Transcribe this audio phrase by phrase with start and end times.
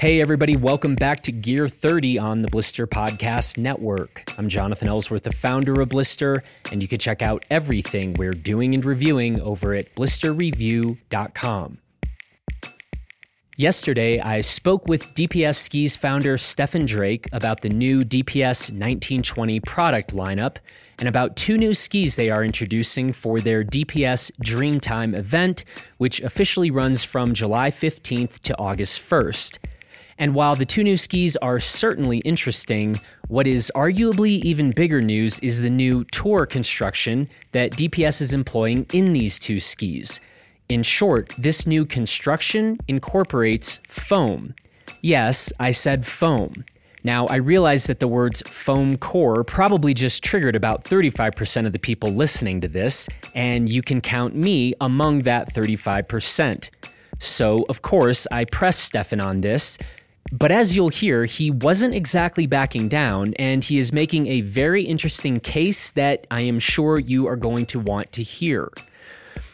[0.00, 4.22] Hey, everybody, welcome back to Gear 30 on the Blister Podcast Network.
[4.38, 8.76] I'm Jonathan Ellsworth, the founder of Blister, and you can check out everything we're doing
[8.76, 11.78] and reviewing over at blisterreview.com.
[13.56, 20.14] Yesterday, I spoke with DPS Skis founder Stephan Drake about the new DPS 1920 product
[20.14, 20.58] lineup
[21.00, 25.64] and about two new skis they are introducing for their DPS Dreamtime event,
[25.96, 29.58] which officially runs from July 15th to August 1st.
[30.18, 32.96] And while the two new skis are certainly interesting,
[33.28, 38.86] what is arguably even bigger news is the new tour construction that DPS is employing
[38.92, 40.20] in these two skis.
[40.68, 44.54] In short, this new construction incorporates foam.
[45.00, 46.64] Yes, I said foam.
[47.04, 51.78] Now, I realize that the words foam core probably just triggered about 35% of the
[51.78, 56.70] people listening to this, and you can count me among that 35%.
[57.20, 59.78] So, of course, I pressed Stephan on this
[60.32, 64.84] but as you'll hear, he wasn't exactly backing down, and he is making a very
[64.84, 68.70] interesting case that I am sure you are going to want to hear.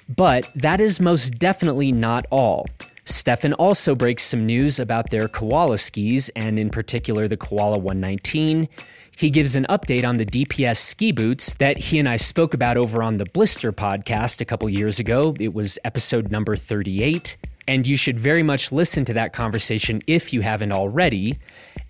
[0.08, 2.66] But that is most definitely not all.
[3.06, 8.68] Stephan also breaks some news about their Koala skis, and in particular the Koala 119.
[9.16, 12.76] He gives an update on the DPS ski boots that he and I spoke about
[12.76, 15.36] over on the Blister podcast a couple years ago.
[15.38, 17.36] It was episode number 38.
[17.66, 21.38] And you should very much listen to that conversation if you haven't already.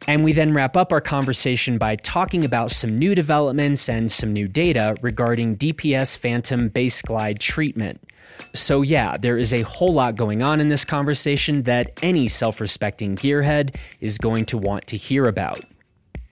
[0.07, 4.33] And we then wrap up our conversation by talking about some new developments and some
[4.33, 8.01] new data regarding DPS Phantom base glide treatment.
[8.53, 12.61] So, yeah, there is a whole lot going on in this conversation that any self
[12.61, 15.61] respecting gearhead is going to want to hear about.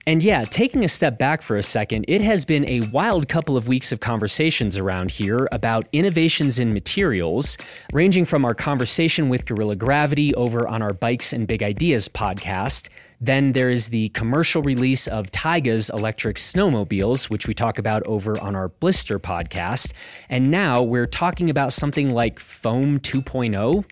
[0.05, 3.55] And yeah, taking a step back for a second, it has been a wild couple
[3.55, 7.57] of weeks of conversations around here about innovations in materials,
[7.93, 12.89] ranging from our conversation with Gorilla Gravity over on our Bikes and Big Ideas podcast.
[13.21, 18.37] Then there is the commercial release of Taiga's electric snowmobiles, which we talk about over
[18.41, 19.93] on our Blister podcast.
[20.27, 23.85] And now we're talking about something like Foam 2.0.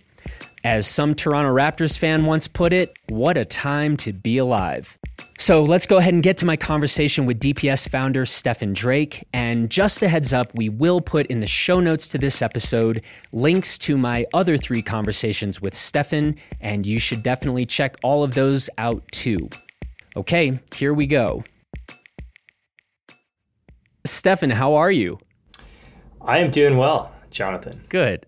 [0.63, 4.97] As some Toronto Raptors fan once put it, what a time to be alive.
[5.39, 9.27] So let's go ahead and get to my conversation with DPS founder Stephan Drake.
[9.33, 13.01] And just a heads up, we will put in the show notes to this episode
[13.31, 18.35] links to my other three conversations with Stephan, and you should definitely check all of
[18.35, 19.49] those out too.
[20.15, 21.43] Okay, here we go.
[24.05, 25.17] Stephan, how are you?
[26.21, 27.81] I am doing well, Jonathan.
[27.89, 28.27] Good.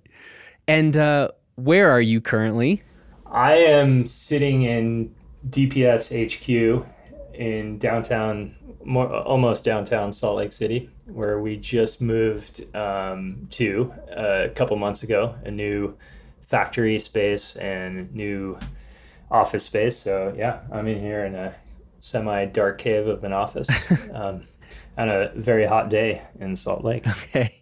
[0.68, 2.82] And uh, where are you currently?
[3.26, 5.14] I am sitting in
[5.50, 6.86] DPS HQ
[7.34, 14.50] in downtown, more, almost downtown Salt Lake City, where we just moved um, to a
[14.56, 15.96] couple months ago, a new
[16.48, 18.58] factory space and new
[19.32, 19.98] office space.
[19.98, 21.56] So yeah, I'm in here in a
[22.00, 23.70] semi dark cave of an office
[24.14, 24.44] um,
[24.98, 27.08] on a very hot day in Salt Lake.
[27.08, 27.60] Okay.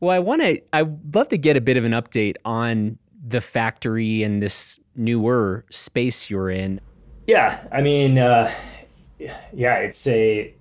[0.00, 0.60] Well, I want to.
[0.72, 5.64] I'd love to get a bit of an update on the factory and this newer
[5.70, 6.80] space you're in.
[7.26, 8.52] Yeah, I mean, uh,
[9.18, 10.54] yeah, it's a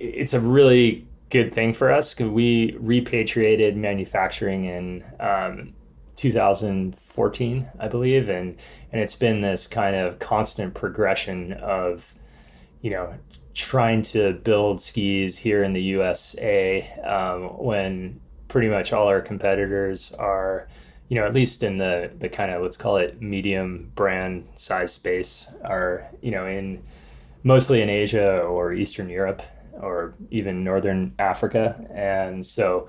[0.00, 5.74] it's a really good thing for us because we repatriated manufacturing in um,
[6.16, 8.56] 2014, I believe, and
[8.92, 12.14] and it's been this kind of constant progression of,
[12.80, 13.14] you know,
[13.54, 20.12] trying to build skis here in the USA um, when pretty much all our competitors
[20.12, 20.68] are
[21.08, 24.92] you know, at least in the the kind of let's call it medium brand size
[24.92, 26.82] space, are you know in
[27.42, 29.42] mostly in Asia or Eastern Europe
[29.74, 32.88] or even Northern Africa, and so.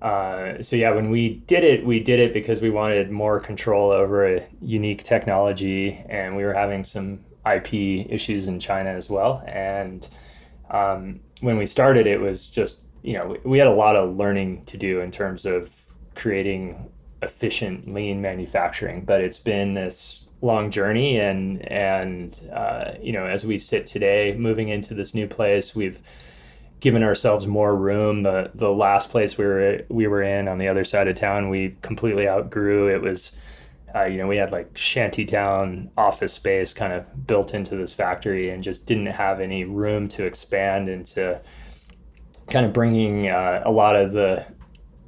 [0.00, 3.90] Uh, so yeah, when we did it, we did it because we wanted more control
[3.90, 7.74] over a unique technology, and we were having some IP
[8.08, 9.42] issues in China as well.
[9.48, 10.06] And
[10.70, 14.64] um, when we started, it was just you know we had a lot of learning
[14.66, 15.70] to do in terms of
[16.14, 16.90] creating
[17.22, 23.44] efficient lean manufacturing but it's been this long journey and and uh, you know as
[23.44, 26.00] we sit today moving into this new place we've
[26.80, 28.22] given ourselves more room.
[28.22, 31.48] The the last place we were we were in on the other side of town
[31.48, 32.88] we completely outgrew.
[32.88, 33.38] It was
[33.94, 38.50] uh, you know we had like shantytown office space kind of built into this factory
[38.50, 41.40] and just didn't have any room to expand into
[42.50, 44.44] kind of bringing uh, a lot of the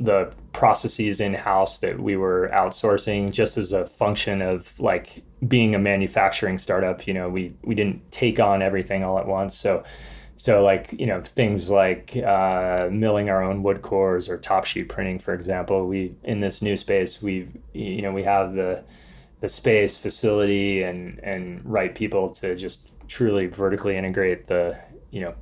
[0.00, 5.74] the processes in house that we were outsourcing just as a function of like being
[5.74, 9.56] a manufacturing startup you know we we didn't take on everything all at once.
[9.56, 9.84] So
[10.36, 14.88] so like you know things like uh, milling our own wood cores or top sheet
[14.88, 18.82] printing for example we in this new space we you know we have the
[19.40, 24.78] the space, facility, and and right people to just truly vertically integrate the
[25.10, 25.34] you know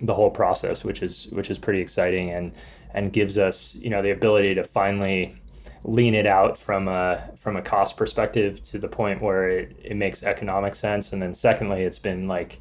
[0.00, 2.30] the whole process, which is which is pretty exciting.
[2.30, 2.52] And
[2.94, 5.36] and gives us you know the ability to finally
[5.84, 9.96] lean it out from a from a cost perspective to the point where it, it
[9.96, 11.12] makes economic sense.
[11.12, 12.60] And then secondly it's been like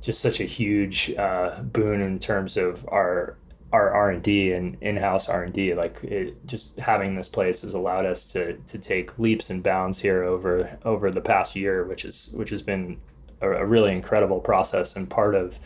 [0.00, 3.36] just such a huge uh, boon in terms of our
[3.72, 8.54] our r&d and in-house r&d like it, just having this place has allowed us to
[8.66, 12.62] to take leaps and bounds here over over the past year which is which has
[12.62, 13.00] been
[13.40, 15.60] a, a really incredible process and part of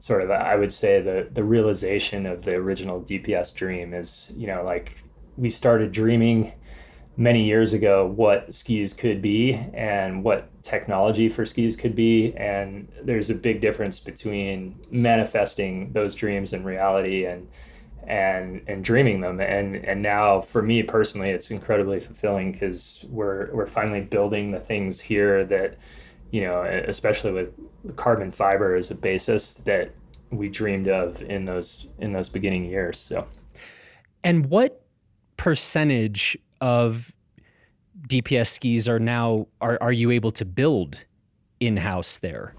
[0.00, 4.46] sort of I would say the the realization of the original DPS dream is you
[4.46, 4.92] know like
[5.36, 6.52] we started dreaming
[7.16, 12.34] many years ago what skis could be and what technology for skis could be.
[12.36, 17.48] And there's a big difference between manifesting those dreams in reality and
[18.06, 19.40] and and dreaming them.
[19.40, 24.60] And and now for me personally it's incredibly fulfilling because we're we're finally building the
[24.60, 25.78] things here that
[26.30, 29.90] you know especially with carbon fiber as a basis that
[30.30, 33.26] we dreamed of in those in those beginning years so
[34.24, 34.82] and what
[35.36, 37.14] percentage of
[38.08, 41.04] DPS skis are now are are you able to build
[41.60, 42.54] in house there?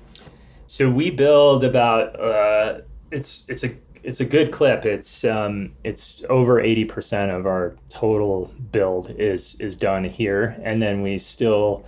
[0.68, 2.81] So we build about uh,
[3.12, 3.72] it's it's a
[4.04, 4.86] it's a good clip.
[4.86, 10.81] It's um, it's over eighty percent of our total build is is done here, and
[10.81, 11.86] then we still,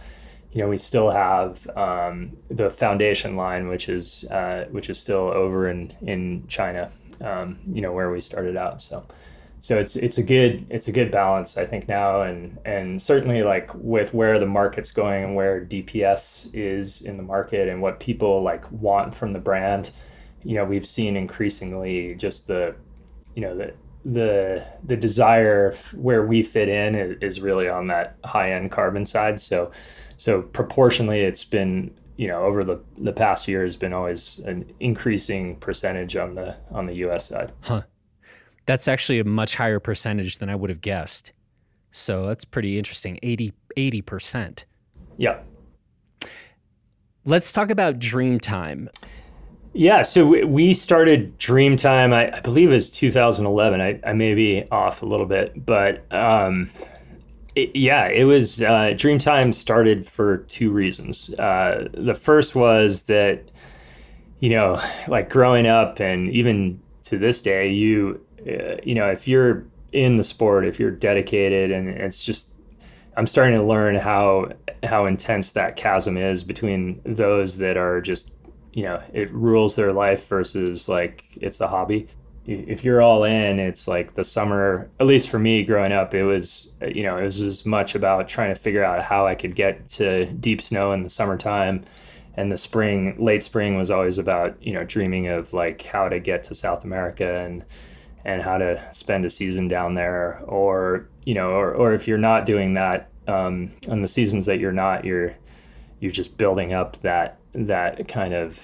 [0.52, 5.28] you know, we still have um, the foundation line, which is uh, which is still
[5.28, 6.92] over in in China,
[7.22, 8.82] um, you know, where we started out.
[8.82, 9.06] So
[9.62, 13.44] so it's it's a good it's a good balance I think now and and certainly
[13.44, 18.00] like with where the market's going and where DPS is in the market and what
[18.00, 19.92] people like want from the brand
[20.44, 22.76] you know we've seen increasingly just the
[23.36, 23.74] you know the
[24.06, 29.42] the the desire where we fit in is, really on that high end carbon side
[29.42, 29.72] so
[30.20, 34.72] so proportionally it's been you know over the the past year has been always an
[34.80, 37.82] increasing percentage on the on the US side huh
[38.70, 41.34] that's actually a much higher percentage than I would have guessed.
[41.90, 43.18] So that's pretty interesting.
[43.24, 44.66] 80 80%.
[45.18, 45.40] Yeah.
[47.26, 48.90] Let's talk about Dreamtime.
[49.74, 53.82] Yeah, so we started Dreamtime, I, I believe it was 2011.
[53.82, 56.70] I, I may be off a little bit, but um,
[57.64, 61.34] it, yeah, it was uh, Dreamtime started for two reasons.
[61.34, 63.50] Uh, the first was that,
[64.40, 69.28] you know, like growing up and even to this day, you uh, you know, if
[69.28, 72.54] you're in the sport, if you're dedicated, and it's just,
[73.18, 74.54] I'm starting to learn how
[74.84, 78.32] how intense that chasm is between those that are just,
[78.72, 82.08] you know, it rules their life versus like it's a hobby.
[82.52, 84.90] If you're all in, it's like the summer.
[85.00, 88.28] At least for me, growing up, it was, you know, it was as much about
[88.28, 91.86] trying to figure out how I could get to deep snow in the summertime
[92.40, 96.20] and the spring late spring was always about you know dreaming of like how to
[96.20, 97.66] get to south america and
[98.24, 102.18] and how to spend a season down there or you know or, or if you're
[102.18, 105.36] not doing that um, on the seasons that you're not you're
[106.00, 108.58] you're just building up that that kind of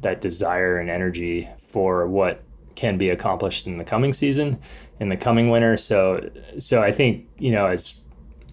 [0.00, 2.42] that desire and energy for what
[2.74, 4.60] can be accomplished in the coming season
[5.00, 5.76] in the coming winter.
[5.76, 7.94] So so i think you know as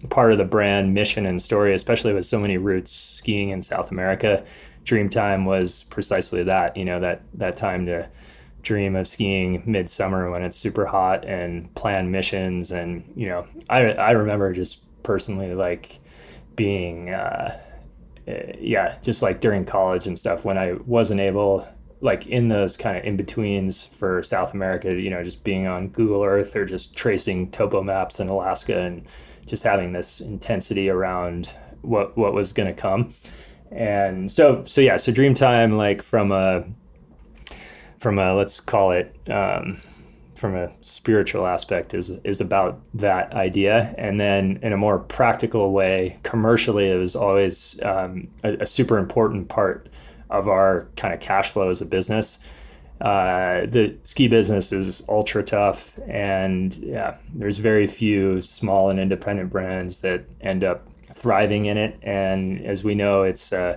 [0.08, 3.90] part of the brand mission and story especially with so many roots skiing in south
[3.90, 4.42] america
[4.86, 8.08] dreamtime was precisely that you know that that time to
[8.62, 12.70] dream of skiing midsummer when it's super hot and plan missions.
[12.70, 15.98] And you know I I remember just personally like
[16.56, 17.58] being uh,
[18.26, 21.66] eh, yeah just like during college and stuff when I wasn't able
[22.00, 25.88] like in those kind of in betweens for South America you know just being on
[25.88, 29.06] Google Earth or just tracing topo maps in Alaska and
[29.46, 33.14] just having this intensity around what what was going to come.
[33.70, 36.64] And so so yeah so dreamtime like from a
[37.98, 39.80] from a let's call it um,
[40.34, 43.94] from a spiritual aspect is is about that idea.
[43.98, 48.96] And then in a more practical way commercially it was always um, a, a, super
[48.98, 49.89] important part
[50.30, 52.38] of our kind of cash flow as a business
[53.00, 59.50] uh, the ski business is ultra tough and yeah there's very few small and independent
[59.50, 63.76] brands that end up thriving in it and as we know it's uh,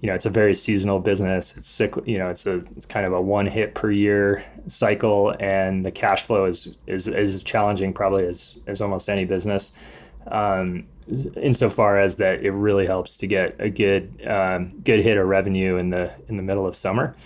[0.00, 1.56] you know, it's a very seasonal business.
[1.56, 5.34] It's cyclical, you know, it's a it's kind of a one hit per year cycle,
[5.38, 9.72] and the cash flow is is is challenging probably as as almost any business.
[10.26, 10.86] Um,
[11.36, 15.76] insofar as that it really helps to get a good um, good hit of revenue
[15.76, 17.16] in the in the middle of summer,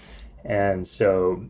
[0.44, 1.44] and so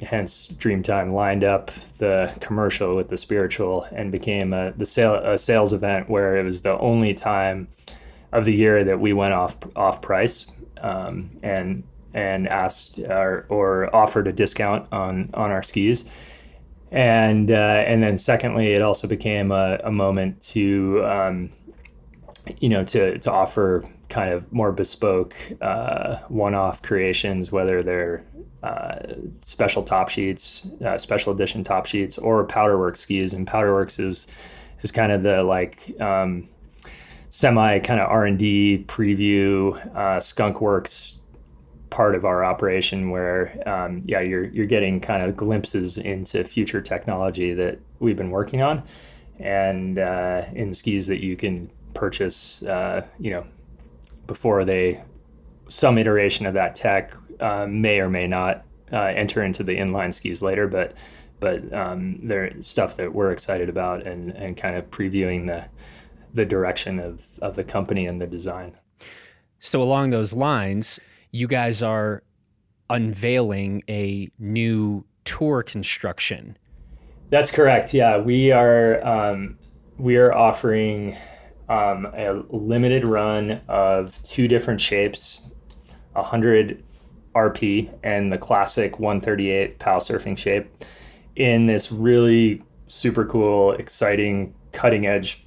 [0.00, 5.38] hence Dreamtime lined up the commercial with the spiritual and became a the sale a
[5.38, 7.68] sales event where it was the only time
[8.32, 10.46] of the year that we went off off price
[10.82, 11.82] um, and
[12.14, 16.04] and asked or, or offered a discount on on our skis.
[16.90, 21.50] And uh, and then secondly, it also became a, a moment to um,
[22.58, 28.24] you know to to offer kind of more bespoke uh, one-off creations, whether they're
[28.62, 28.98] uh,
[29.42, 33.32] special top sheets, uh, special edition top sheets, or Powderworks skis.
[33.32, 34.26] And Powderworks is
[34.82, 36.48] is kind of the like um,
[37.30, 41.14] semi kind of R and D preview uh, Skunkworks
[41.90, 46.82] part of our operation where um, yeah you're you're getting kind of glimpses into future
[46.82, 48.82] technology that we've been working on
[49.38, 53.44] and uh, in skis that you can purchase uh, you know
[54.26, 55.02] before they
[55.68, 60.12] some iteration of that tech uh, may or may not uh, enter into the inline
[60.12, 60.94] skis later but
[61.38, 65.64] but um, they're stuff that we're excited about and and kind of previewing the
[66.34, 68.76] the direction of of the company and the design
[69.58, 71.00] so along those lines
[71.32, 72.22] you guys are
[72.90, 76.56] unveiling a new tour construction.
[77.30, 77.92] That's correct.
[77.92, 79.58] Yeah, we are um,
[79.98, 81.16] we are offering
[81.68, 85.50] um, a limited run of two different shapes,
[86.12, 86.82] 100
[87.34, 90.66] RP and the classic 138 POW surfing shape,
[91.34, 95.44] in this really super cool, exciting, cutting edge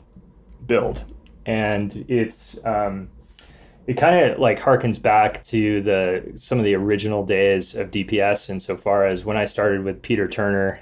[0.65, 1.03] build,
[1.45, 3.09] and it's um,
[3.87, 8.49] it kind of like harkens back to the some of the original days of DPS
[8.49, 10.79] insofar as when I started with Peter Turner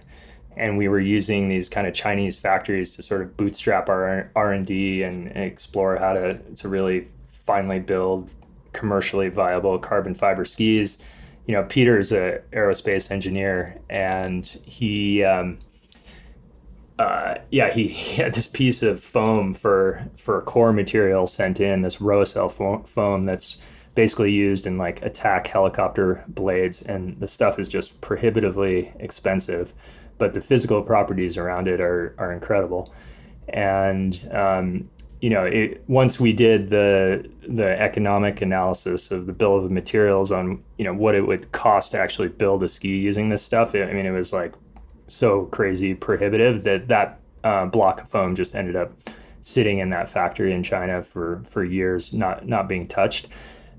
[0.57, 5.03] and we were using these kind of Chinese factories to sort of bootstrap our R&D
[5.03, 7.07] and, and explore how to, to really
[7.45, 8.29] finally build
[8.73, 10.97] commercially viable carbon fiber skis.
[11.45, 15.59] You know, Peter's a aerospace engineer and he um,
[16.99, 21.81] uh, yeah, he, he, had this piece of foam for for core material sent in,
[21.81, 23.59] this Rohacell foam that's
[23.95, 29.73] basically used in like attack helicopter blades, and the stuff is just prohibitively expensive,
[30.17, 32.93] but the physical properties around it are are incredible.
[33.49, 34.89] And um,
[35.21, 40.31] you know, it, once we did the the economic analysis of the bill of materials
[40.31, 43.73] on you know what it would cost to actually build a ski using this stuff,
[43.73, 44.53] it, I mean, it was like
[45.07, 48.91] so crazy prohibitive that that uh, block of foam just ended up
[49.41, 53.27] sitting in that factory in China for for years, not not being touched.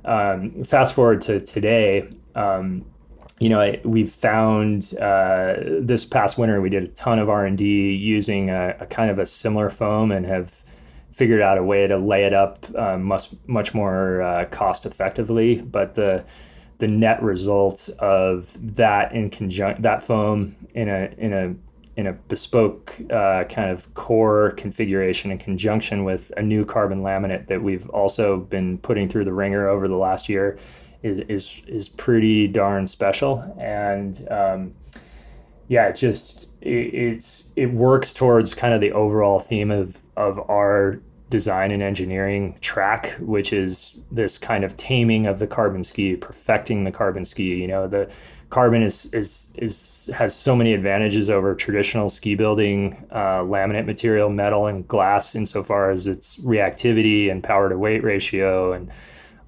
[0.05, 2.85] Um, fast forward to today, um,
[3.39, 7.57] you know, we found uh, this past winter we did a ton of R and
[7.57, 10.53] D using a, a, kind of a similar foam and have
[11.13, 15.57] figured out a way to lay it up uh, much much more uh, cost effectively.
[15.57, 16.25] But the
[16.79, 21.55] the net result of that in conjunction that foam in a in a
[21.97, 27.49] in a bespoke uh, kind of core configuration in conjunction with a new carbon laminate
[27.49, 30.59] that we've also been putting through the ringer over the last year
[31.03, 34.75] is is, is pretty darn special and um,
[35.69, 40.39] yeah it just it, it's it works towards kind of the overall theme of of
[40.51, 40.99] our
[41.31, 46.85] design and engineering track, which is this kind of taming of the carbon ski, perfecting
[46.85, 47.55] the carbon ski.
[47.55, 48.09] You know, the
[48.51, 54.31] carbon is is is has so many advantages over traditional ski building uh, laminate material,
[54.31, 58.91] metal and glass, insofar as its reactivity and power to weight ratio and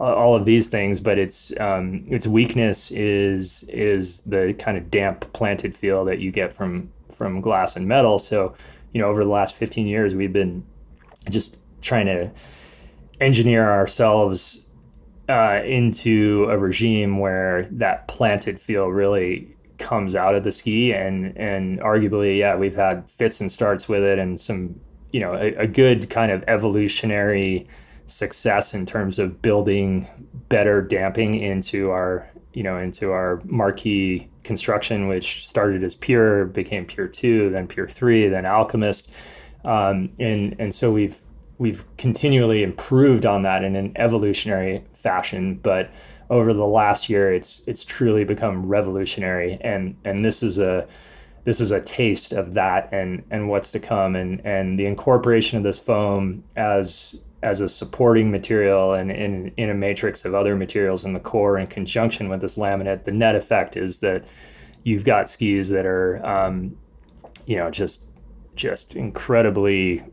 [0.01, 1.01] all of these things.
[1.01, 6.33] But its um, its weakness is is the kind of damp planted feel that you
[6.33, 8.19] get from from glass and metal.
[8.19, 8.55] So
[8.93, 10.65] you know, over the last 15 years, we've been
[11.29, 12.31] just trying to
[13.21, 14.67] engineer ourselves
[15.29, 21.35] uh, into a regime where that planted feel really comes out of the ski and
[21.39, 24.79] and arguably yeah we've had fits and starts with it and some
[25.11, 27.67] you know a, a good kind of evolutionary
[28.11, 30.07] success in terms of building
[30.49, 36.85] better damping into our you know into our marquee construction which started as pure became
[36.85, 39.11] pure 2 then pure 3 then alchemist.
[39.65, 41.21] Um, and and so we've
[41.61, 45.91] we've continually improved on that in an evolutionary fashion, but
[46.31, 50.89] over the last year, it's it's truly become revolutionary, and and this is a
[51.45, 55.59] this is a taste of that and and what's to come, and and the incorporation
[55.59, 60.55] of this foam as as a supporting material and in in a matrix of other
[60.55, 64.25] materials in the core in conjunction with this laminate, the net effect is that
[64.85, 66.77] you've got skis that are um,
[67.47, 68.05] you know just
[68.57, 70.05] just incredibly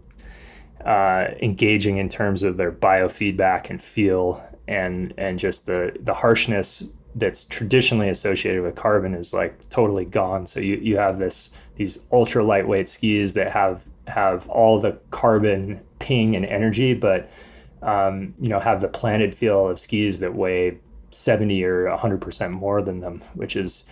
[0.85, 6.93] uh, engaging in terms of their biofeedback and feel and and just the the harshness
[7.15, 10.45] that's traditionally associated with carbon is like totally gone.
[10.45, 15.81] So you, you have this these ultra lightweight skis that have have all the carbon
[15.99, 17.29] ping and energy, but
[17.81, 20.79] um, you know, have the planted feel of skis that weigh
[21.11, 23.83] 70 or 100% more than them, which is,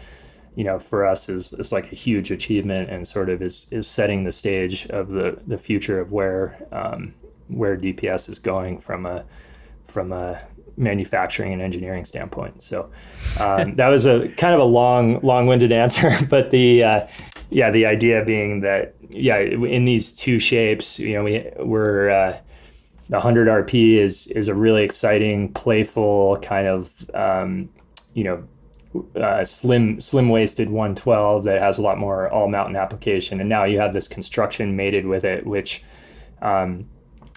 [0.56, 3.88] you know, for us is, is like a huge achievement and sort of is, is
[3.88, 7.14] setting the stage of the, the future of where, um,
[7.48, 9.24] where DPS is going from a,
[9.88, 10.42] from a
[10.78, 12.62] manufacturing and engineering standpoint.
[12.64, 12.90] So
[13.40, 17.08] um, that was a kind of a long, long-winded answer, but the uh,
[17.50, 22.38] yeah, the idea being that yeah, in these two shapes, you know, we we're uh,
[23.10, 27.70] the 100 RP is is a really exciting, playful kind of um,
[28.14, 28.44] you know
[29.22, 33.64] uh, slim slim waisted 112 that has a lot more all mountain application, and now
[33.64, 35.84] you have this construction mated with it, which
[36.42, 36.88] um,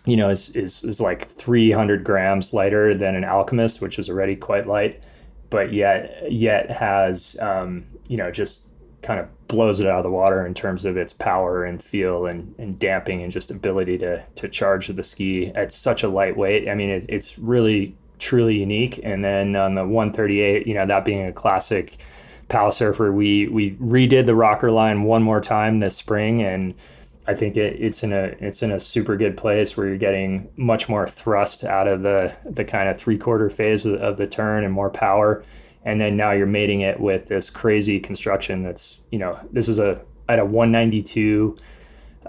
[0.04, 4.36] you know is, is is like 300 grams lighter than an Alchemist, which is already
[4.36, 5.02] quite light,
[5.50, 8.62] but yet yet has um, you know just
[9.02, 12.26] kind of blows it out of the water in terms of its power and feel
[12.26, 16.68] and, and damping and just ability to to charge the ski at such a lightweight.
[16.68, 19.00] I mean, it, it's really truly unique.
[19.02, 21.98] And then on the 138, you know, that being a classic
[22.48, 26.74] pow surfer, we we redid the rocker line one more time this spring, and
[27.26, 30.48] I think it, it's in a it's in a super good place where you're getting
[30.56, 34.26] much more thrust out of the the kind of three quarter phase of, of the
[34.26, 35.44] turn and more power
[35.88, 39.78] and then now you're mating it with this crazy construction that's you know this is
[39.78, 41.56] a at a 192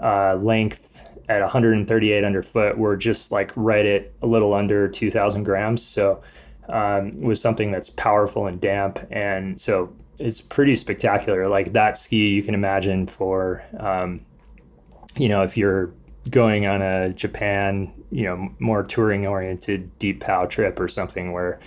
[0.00, 0.80] uh, length
[1.28, 2.78] at 138 underfoot.
[2.78, 5.82] We're just like right at a little under 2000 grams.
[5.82, 6.22] So
[6.70, 8.98] um, was something that's powerful and damp.
[9.10, 11.46] And so it's pretty spectacular.
[11.46, 14.22] Like that ski you can imagine for um,
[15.16, 15.92] you know if you're
[16.30, 21.58] going on a japan you know more touring oriented deep pow trip or something where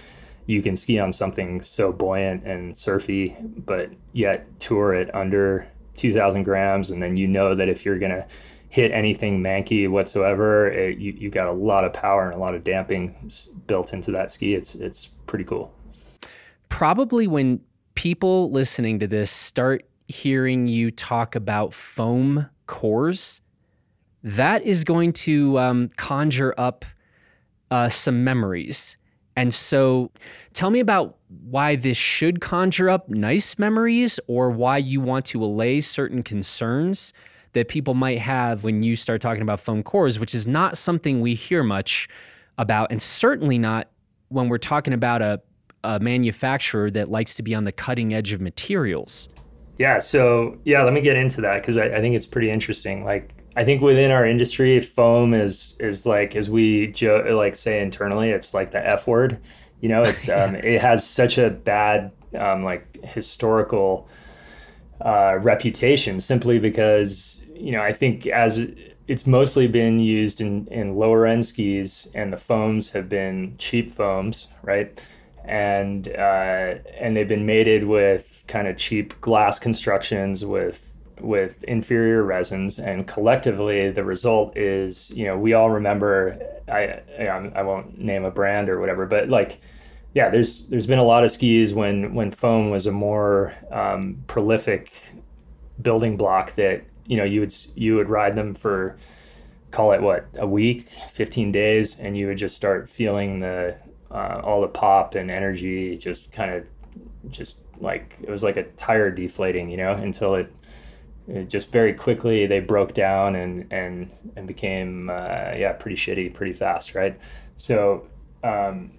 [0.46, 6.44] you can ski on something so buoyant and surfy, but yet tour it under 2,000
[6.44, 6.92] grams.
[6.92, 8.26] And then you know that if you're going to
[8.70, 12.56] hit anything manky whatsoever, it, you, you got a lot of power and a lot
[12.56, 13.32] of damping
[13.68, 14.56] built into that ski.
[14.56, 15.74] It's, it's pretty cool.
[16.70, 17.62] Probably when
[17.96, 23.42] people listening to this start hearing you talk about foam cores,
[24.24, 26.84] that is going to um, conjure up
[27.70, 28.98] uh, some memories
[29.36, 30.12] and so
[30.54, 31.18] tell me about
[31.50, 37.14] why this should conjure up nice memories or why you want to allay certain concerns
[37.54, 41.22] that people might have when you start talking about foam cores, which is not something
[41.22, 42.08] we hear much
[42.58, 43.90] about, and certainly not
[44.30, 45.42] when we're talking about a,
[45.84, 49.30] a manufacturer that likes to be on the cutting edge of materials.
[49.78, 53.04] Yeah, so yeah, let me get into that because I, I think it's pretty interesting.
[53.04, 57.82] Like I think within our industry, foam is is like as we jo- like say
[57.82, 59.40] internally, it's like the F word.
[59.82, 64.08] You know, it's um, it has such a bad um, like historical
[65.02, 68.66] uh, reputation simply because you know I think as
[69.08, 73.92] it's mostly been used in in lower end skis, and the foams have been cheap
[73.92, 75.00] foams, right?
[75.46, 82.24] And uh, and they've been mated with kind of cheap glass constructions with with inferior
[82.24, 87.02] resins and collectively the result is you know we all remember I
[87.56, 89.62] I won't name a brand or whatever but like
[90.14, 94.24] yeah there's there's been a lot of skis when when foam was a more um,
[94.28, 94.92] prolific
[95.82, 98.98] building block that you know you would you would ride them for
[99.72, 103.76] call it what a week 15 days and you would just start feeling the
[104.12, 106.66] uh, all the pop and energy just kind of
[107.32, 110.54] just like it was like a tire deflating you know until it it
[111.48, 116.54] just very quickly they broke down and and and became uh, yeah pretty shitty pretty
[116.54, 117.18] fast right?
[117.58, 118.08] So
[118.44, 118.92] um,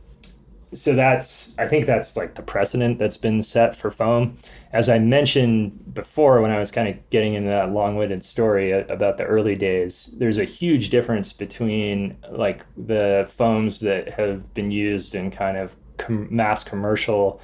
[0.74, 4.36] so that's i think that's like the precedent that's been set for foam.
[4.72, 9.16] As i mentioned before when i was kind of getting into that long-winded story about
[9.16, 15.14] the early days there's a huge difference between like the foams that have been used
[15.14, 17.40] in kind of com- mass commercial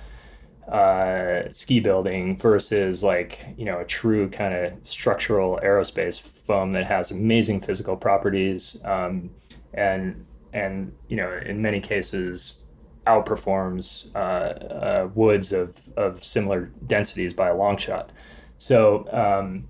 [0.70, 6.86] uh, ski building versus like you know a true kind of structural aerospace foam that
[6.86, 9.30] has amazing physical properties um,
[9.74, 12.58] and and you know in many cases
[13.06, 18.10] outperforms uh, uh, woods of of similar densities by a long shot.
[18.58, 19.68] So um,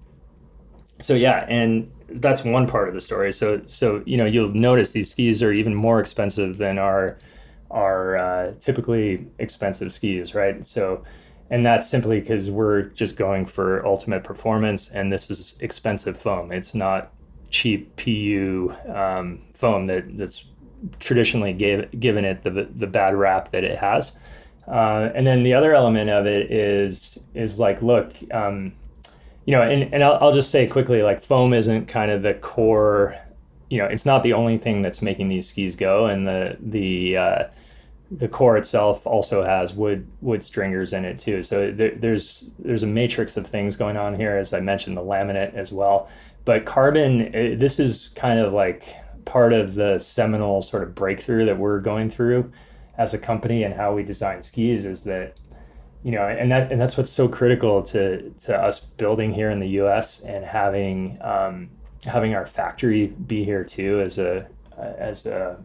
[1.00, 3.32] so yeah, and that's one part of the story.
[3.32, 7.18] So so you know you'll notice these skis are even more expensive than our
[7.70, 10.64] are uh, typically expensive skis, right?
[10.64, 11.04] So,
[11.50, 16.52] and that's simply because we're just going for ultimate performance, and this is expensive foam.
[16.52, 17.12] It's not
[17.50, 20.46] cheap PU um, foam that that's
[20.98, 24.18] traditionally gave, given it the the bad rap that it has.
[24.68, 28.72] Uh, and then the other element of it is is like, look, um,
[29.44, 32.34] you know, and, and I'll, I'll just say quickly, like foam isn't kind of the
[32.34, 33.16] core
[33.70, 37.16] you know it's not the only thing that's making these skis go, and the the
[37.16, 37.44] uh,
[38.10, 41.42] the core itself also has wood wood stringers in it too.
[41.42, 45.02] So there, there's there's a matrix of things going on here, as I mentioned, the
[45.02, 46.08] laminate as well.
[46.44, 51.46] But carbon, eh, this is kind of like part of the seminal sort of breakthrough
[51.46, 52.50] that we're going through
[52.98, 55.36] as a company and how we design skis is that
[56.02, 59.60] you know and that and that's what's so critical to to us building here in
[59.60, 61.70] the US and having um,
[62.04, 65.62] having our factory be here too as a as a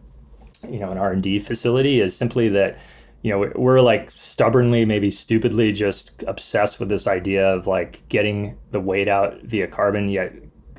[0.70, 2.78] you know an R&D facility is simply that
[3.22, 8.56] you know we're like stubbornly maybe stupidly just obsessed with this idea of like getting
[8.70, 10.32] the weight out via carbon yet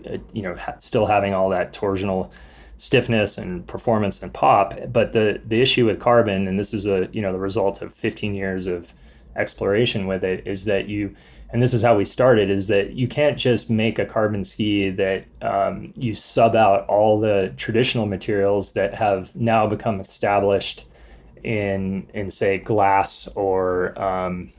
[0.09, 2.31] uh, you know still having all that torsional
[2.77, 4.73] stiffness and performance and pop.
[4.91, 7.93] But the the issue with carbon and this is a you know the result of
[7.95, 8.93] 15 years of
[9.35, 11.15] exploration with it is that you
[11.49, 14.89] and this is how we started is that you can't just make a carbon ski
[14.89, 20.85] that um, you sub out all the traditional materials that have now become established
[21.43, 24.51] in in say glass or um,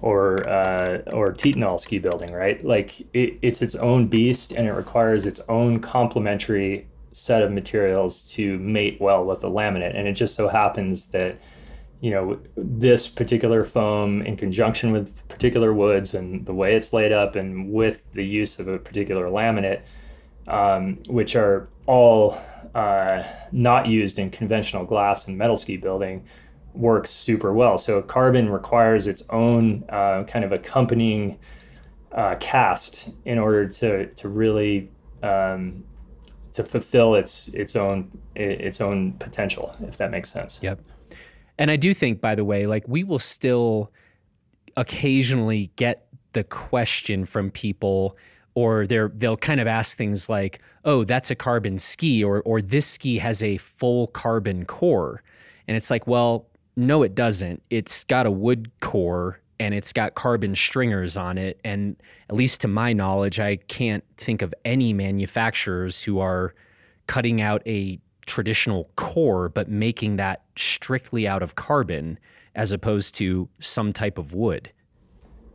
[0.00, 2.64] or uh, or Titanal ski building, right?
[2.64, 8.22] Like it, it's its own beast, and it requires its own complementary set of materials
[8.22, 9.96] to mate well with the laminate.
[9.96, 11.38] And it just so happens that
[12.00, 17.12] you know this particular foam in conjunction with particular woods and the way it's laid
[17.12, 19.80] up and with the use of a particular laminate
[20.48, 22.38] um, which are all
[22.74, 26.26] uh, not used in conventional glass and metal ski building
[26.74, 27.78] works super well.
[27.78, 31.38] So carbon requires its own uh, kind of accompanying
[32.12, 34.90] uh, cast in order to to really
[35.22, 35.84] um,
[36.52, 40.58] to fulfill its its own its own potential if that makes sense.
[40.62, 40.80] Yep
[41.58, 43.90] and I do think, by the way, like we will still
[44.76, 48.16] occasionally get the question from people
[48.54, 52.62] or they're they'll kind of ask things like, "Oh, that's a carbon ski," or "or
[52.62, 55.22] this ski has a full carbon core,"
[55.66, 57.62] and it's like, well, no, it doesn't.
[57.70, 61.96] It's got a wood core and it's got carbon stringers on it, and
[62.28, 66.54] at least to my knowledge, I can't think of any manufacturers who are
[67.06, 72.18] cutting out a traditional core, but making that strictly out of carbon
[72.54, 74.70] as opposed to some type of wood.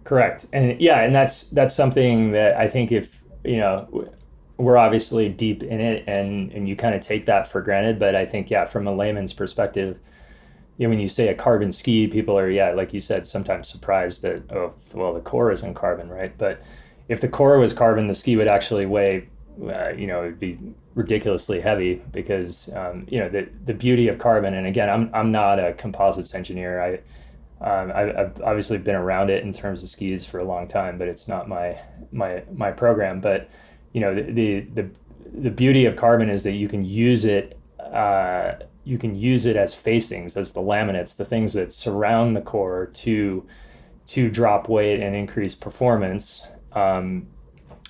[0.04, 0.48] Correct.
[0.54, 3.10] And yeah, and that's that's something that I think if,
[3.44, 4.10] you know,
[4.58, 8.16] we're obviously deep in it and and you kind of take that for granted, but
[8.16, 9.98] I think yeah, from a layman's perspective,
[10.78, 13.70] you know, when you say a carbon ski, people are yeah, like you said, sometimes
[13.70, 16.38] surprised that oh, well, the core isn't carbon, right?
[16.38, 16.62] But
[17.08, 19.28] if the core was carbon, the ski would actually weigh,
[19.64, 20.58] uh, you know, it'd be
[21.00, 24.54] ridiculously heavy because um, you know the the beauty of carbon.
[24.54, 26.82] And again, I'm I'm not a composites engineer.
[26.82, 26.92] I
[27.62, 30.98] um, I, have obviously been around it in terms of skis for a long time,
[30.98, 31.80] but it's not my
[32.12, 33.22] my my program.
[33.22, 33.50] But
[33.94, 34.90] you know the the the,
[35.42, 37.58] the beauty of carbon is that you can use it.
[37.80, 42.42] Uh, you can use it as facings, as the laminates, the things that surround the
[42.42, 43.46] core to
[44.08, 46.46] to drop weight and increase performance.
[46.74, 47.28] Um,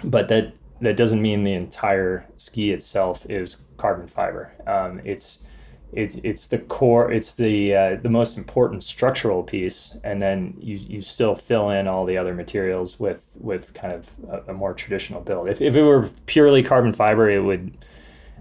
[0.03, 4.53] but that that doesn't mean the entire ski itself is carbon fiber.
[4.65, 5.45] Um, it's
[5.91, 7.11] it's it's the core.
[7.11, 11.87] It's the uh, the most important structural piece, and then you you still fill in
[11.87, 15.49] all the other materials with with kind of a, a more traditional build.
[15.49, 17.75] If if it were purely carbon fiber, it would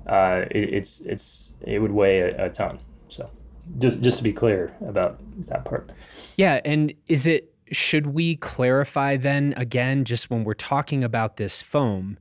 [0.07, 2.81] uh, it, it's it's it would weigh a, a ton.
[3.09, 3.31] So
[3.79, 5.91] just just to be clear about that part.
[6.37, 11.63] Yeah, and is it should we clarify then again just when we're talking about this
[11.63, 12.19] foam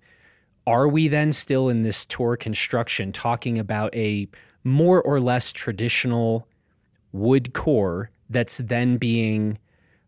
[0.67, 4.27] are we then still in this tour construction talking about a
[4.65, 6.45] more or less traditional
[7.13, 9.57] wood core that's then being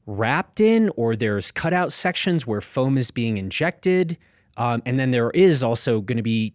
[0.06, 4.18] wrapped in, or there's cutout sections where foam is being injected?
[4.58, 6.54] Um, and then there is also going to be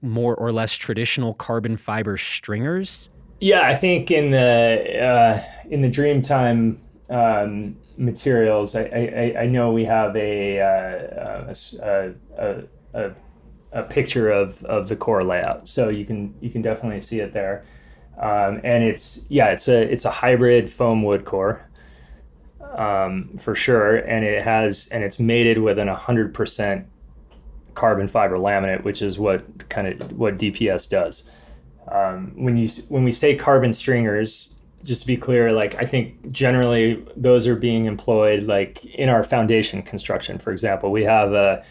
[0.00, 3.10] more or less traditional carbon fiber stringers.
[3.40, 6.78] Yeah, I think in the uh, in the Dreamtime
[7.10, 12.62] um, materials, I, I, I, know we have a, uh, a, a,
[12.96, 13.14] a,
[13.72, 15.68] a picture of, of the core layout.
[15.68, 17.64] So you can you can definitely see it there.
[18.18, 21.68] Um, and it's yeah, it's a it's a hybrid foam wood core
[22.74, 26.86] um, for sure, and it has and it's mated with an hundred percent
[27.74, 31.28] carbon fiber laminate, which is what kind of what DPS does.
[31.88, 34.48] Um, when you when we say carbon stringers,
[34.82, 39.22] just to be clear, like I think generally those are being employed like in our
[39.22, 40.38] foundation construction.
[40.38, 41.64] For example, we have a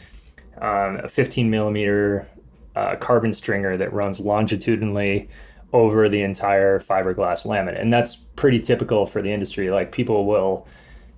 [0.62, 2.28] um, a 15 millimeter
[2.76, 5.30] uh, carbon stringer that runs longitudinally
[5.74, 7.80] over the entire fiberglass laminate.
[7.80, 9.70] And that's pretty typical for the industry.
[9.70, 10.68] Like people will,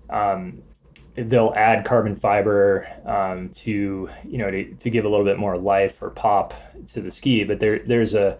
[0.10, 0.62] um,
[1.16, 5.58] they'll add carbon fiber um, to you know to, to give a little bit more
[5.58, 6.54] life or pop
[6.86, 8.38] to the ski but there there's a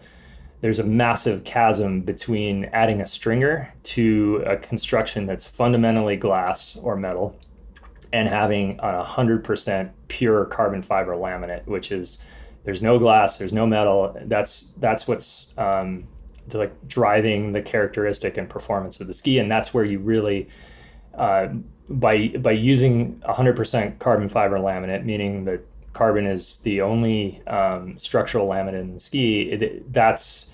[0.60, 6.96] there's a massive chasm between adding a stringer to a construction that's fundamentally glass or
[6.96, 7.36] metal
[8.12, 12.18] and having a 100% pure carbon fiber laminate which is
[12.64, 14.14] there's no glass there's no metal.
[14.26, 16.06] That's that's what's um,
[16.52, 19.38] like driving the characteristic and performance of the ski.
[19.38, 20.48] And that's where you really
[21.14, 21.48] uh,
[21.88, 28.46] by by using 100% carbon fiber laminate, meaning that carbon is the only um, structural
[28.46, 30.50] laminate in the ski, it, that's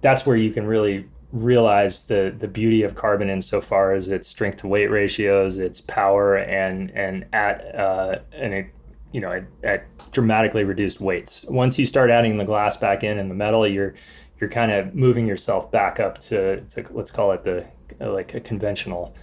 [0.00, 4.58] that's where you can really realize the the beauty of carbon insofar as its strength
[4.58, 8.66] to weight ratios, its power, and and at uh, it
[9.12, 11.44] you know at, at dramatically reduced weights.
[11.48, 13.94] Once you start adding the glass back in and the metal, you're
[14.40, 17.64] you're kind of moving yourself back up to, to let's call it the
[18.00, 19.14] like a conventional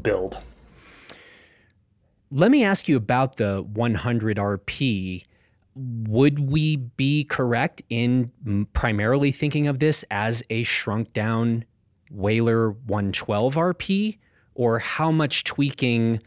[0.00, 0.38] build.
[2.30, 5.24] Let me ask you about the 100 RP.
[5.74, 8.30] Would we be correct in
[8.72, 11.64] primarily thinking of this as a shrunk down
[12.10, 14.18] Wailer 112 RP?
[14.54, 16.20] Or how much tweaking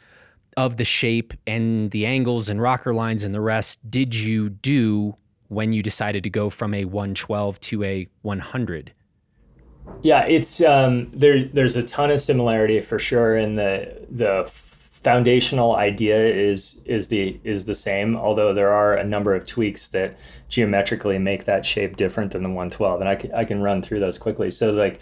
[0.59, 5.15] of the shape and the angles and rocker lines and the rest did you do
[5.47, 8.91] when you decided to go from a 112 to a 100?
[10.01, 11.45] Yeah, it's um, there.
[11.45, 17.39] There's a ton of similarity for sure and the the foundational idea is is the
[17.45, 20.17] is the same although there are a number of tweaks that
[20.49, 24.01] geometrically make that shape different than the 112 and I can, I can run through
[24.01, 24.99] those quickly so like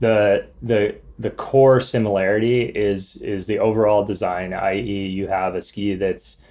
[0.00, 5.06] the the the core similarity is is the overall design i.e.
[5.06, 6.42] you have a ski that's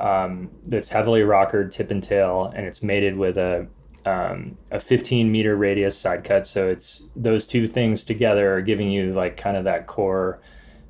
[0.00, 3.66] um, that's heavily rockered tip and tail and it's mated with a
[4.06, 8.90] um, a 15 meter radius side cut so it's those two things together are giving
[8.90, 10.40] you like kind of that core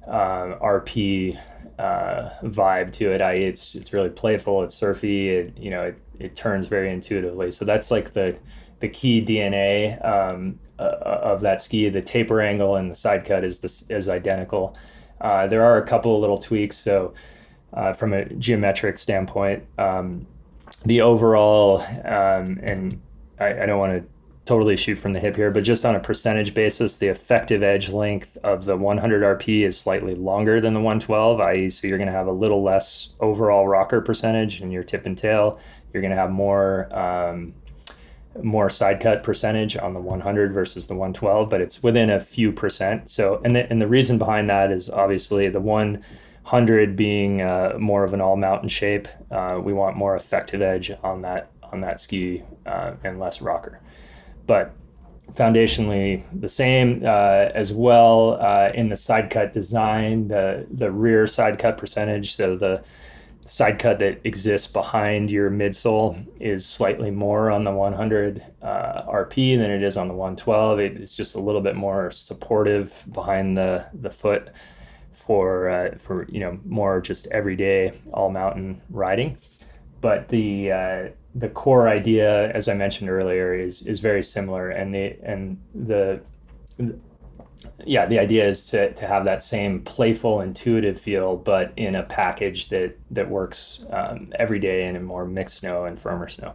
[0.07, 1.38] uh, RP
[1.79, 3.21] uh, vibe to it.
[3.21, 4.62] I it's it's really playful.
[4.62, 5.29] It's surfy.
[5.29, 7.51] It you know it, it turns very intuitively.
[7.51, 8.37] So that's like the
[8.83, 11.88] the key DNA um, uh, of that ski.
[11.88, 14.77] The taper angle and the side cut is this is identical.
[15.21, 16.77] Uh, there are a couple of little tweaks.
[16.77, 17.14] So
[17.73, 20.27] uh, from a geometric standpoint, um,
[20.85, 23.01] the overall um, and
[23.38, 24.09] I, I don't want to
[24.45, 27.88] totally shoot from the hip here, but just on a percentage basis, the effective edge
[27.88, 32.09] length of the 100 RP is slightly longer than the 112, i.e., so you're going
[32.09, 35.61] to have a little less overall rocker percentage in your tip and tail.
[35.92, 37.55] You're going to have more um,
[38.42, 42.53] more side cut percentage on the 100 versus the 112, but it's within a few
[42.53, 43.11] percent.
[43.11, 48.05] So, and the, and the reason behind that is obviously the 100 being uh, more
[48.05, 49.09] of an all mountain shape.
[49.31, 53.81] Uh, we want more effective edge on that on that ski uh, and less rocker
[54.47, 54.75] but
[55.35, 61.27] foundationally the same uh, as well uh, in the side cut design, the, the rear
[61.27, 62.35] side cut percentage.
[62.35, 62.83] So the
[63.46, 69.59] side cut that exists behind your midsole is slightly more on the 100 uh, RP
[69.59, 70.78] than it is on the 112.
[70.78, 74.50] it's just a little bit more supportive behind the, the foot
[75.24, 79.38] for uh, for you know more just everyday all mountain riding.
[80.00, 84.94] But the uh, the core idea, as I mentioned earlier, is is very similar, and
[84.94, 86.20] the and the
[87.85, 92.03] yeah, the idea is to, to have that same playful, intuitive feel, but in a
[92.03, 96.55] package that that works um, every day in a more mixed snow and firmer snow.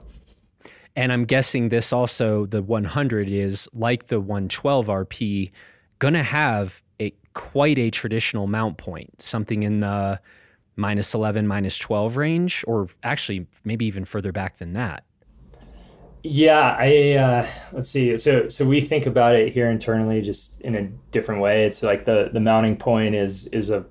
[0.95, 5.51] And I'm guessing this also the 100 is like the 112 RP,
[5.99, 10.19] gonna have a quite a traditional mount point, something in the
[10.75, 15.03] minus 11, minus 12 range, or actually maybe even further back than that?
[16.29, 18.17] Yeah, I uh, let's see.
[18.17, 21.65] So so we think about it here internally just in a different way.
[21.65, 23.85] It's like the the mounting point is is a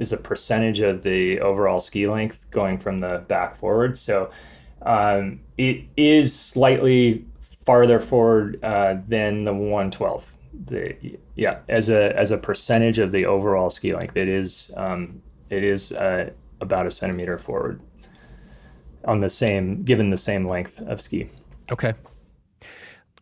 [0.00, 3.96] is a percentage of the overall ski length going from the back forward.
[3.96, 4.32] So
[4.82, 7.24] um, it is slightly
[7.64, 10.24] farther forward uh, than the 112.
[10.66, 10.96] The
[11.36, 15.62] yeah, as a as a percentage of the overall ski length, it is um, it
[15.62, 16.30] is uh,
[16.60, 17.80] about a centimeter forward
[19.04, 21.30] on the same, given the same length of ski.
[21.70, 21.94] Okay.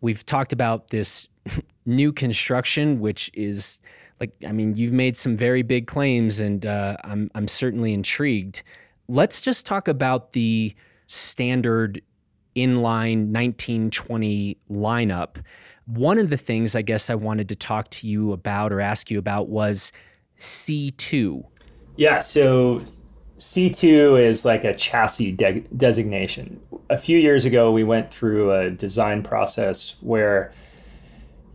[0.00, 1.28] We've talked about this
[1.86, 3.80] new construction, which is
[4.20, 8.62] like, I mean, you've made some very big claims, and uh, I'm I'm certainly intrigued.
[9.08, 10.74] Let's just talk about the
[11.06, 12.02] standard
[12.56, 15.42] inline 1920 lineup.
[15.86, 19.10] One of the things I guess I wanted to talk to you about or ask
[19.10, 19.92] you about was
[20.38, 21.42] C2.
[21.96, 22.82] Yeah, so
[23.38, 26.60] C2 is like a chassis de- designation.
[26.90, 30.52] A few years ago, we went through a design process where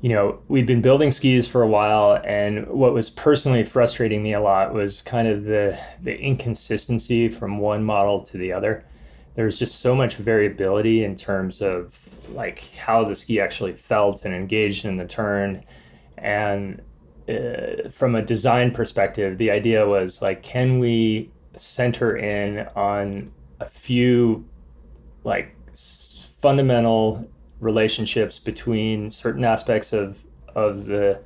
[0.03, 4.33] you know, we'd been building skis for a while, and what was personally frustrating me
[4.33, 8.83] a lot was kind of the the inconsistency from one model to the other.
[9.35, 14.35] There's just so much variability in terms of like how the ski actually felt and
[14.35, 15.63] engaged in the turn,
[16.17, 16.81] and
[17.29, 23.69] uh, from a design perspective, the idea was like, can we center in on a
[23.69, 24.45] few
[25.23, 25.55] like
[26.41, 27.27] fundamental
[27.59, 30.17] relationships between certain aspects of
[30.55, 31.19] of the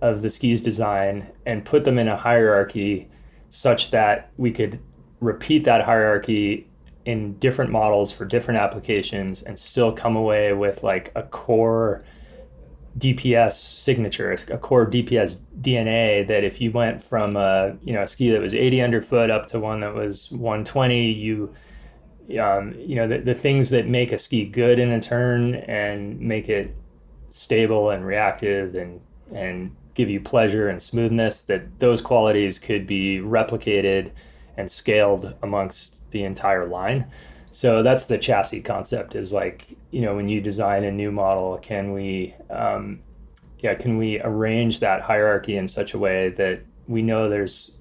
[0.00, 3.08] of the skis design and put them in a hierarchy
[3.50, 4.78] such that we could
[5.20, 6.68] repeat that hierarchy
[7.04, 12.04] in different models for different applications and still come away with like a core
[12.98, 18.08] DPS signature, a core DPS DNA that if you went from a you know a
[18.08, 21.54] ski that was 80 underfoot up to one that was 120, you
[22.40, 26.20] um, you know the, the things that make a ski good in a turn and
[26.20, 26.74] make it
[27.30, 29.00] stable and reactive and
[29.34, 34.10] and give you pleasure and smoothness that those qualities could be replicated
[34.56, 37.06] and scaled amongst the entire line
[37.54, 41.58] so that's the chassis concept is like you know when you design a new model
[41.58, 43.00] can we um,
[43.60, 47.76] yeah can we arrange that hierarchy in such a way that we know there's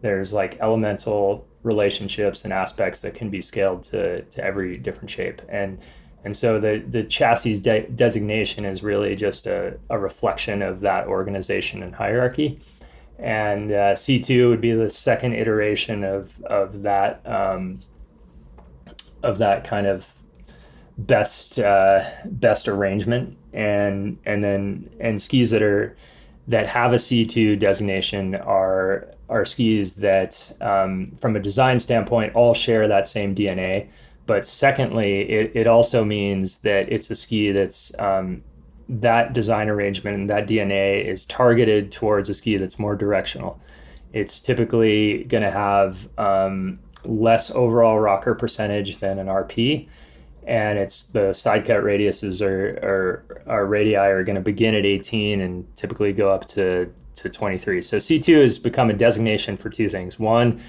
[0.00, 5.40] there's like elemental relationships and aspects that can be scaled to, to every different shape.
[5.48, 5.78] And
[6.24, 11.08] and so the, the chassis de- designation is really just a, a reflection of that
[11.08, 12.60] organization and hierarchy.
[13.18, 17.80] And uh, C2 would be the second iteration of, of that um,
[19.22, 20.06] of that kind of
[20.98, 23.36] best uh, best arrangement.
[23.52, 25.96] And and then and skis that are
[26.48, 32.52] that have a C2 designation are are skis that, um, from a design standpoint, all
[32.52, 33.88] share that same DNA.
[34.26, 38.42] But secondly, it, it also means that it's a ski that's um,
[38.88, 43.58] that design arrangement and that DNA is targeted towards a ski that's more directional.
[44.12, 49.88] It's typically going to have um, less overall rocker percentage than an RP,
[50.46, 54.84] and it's the side cut radiuses are, are, are radii are going to begin at
[54.84, 57.82] 18 and typically go up to to 23.
[57.82, 60.18] So C2 has become a designation for two things.
[60.18, 60.60] One,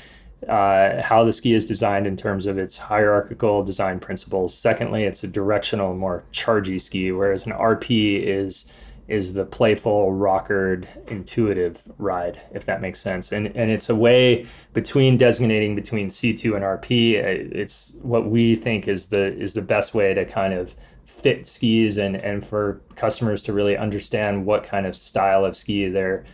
[0.48, 4.54] uh, how the ski is designed in terms of its hierarchical design principles.
[4.54, 8.72] Secondly, it's a directional, more chargy ski, whereas an RP is
[9.07, 13.31] is the playful, rockered, intuitive ride, if that makes sense.
[13.31, 17.17] And and it's a way between designating between C2 and RP.
[17.17, 21.45] Uh, it's what we think is the is the best way to kind of fit
[21.45, 26.25] skis and and for customers to really understand what kind of style of ski they're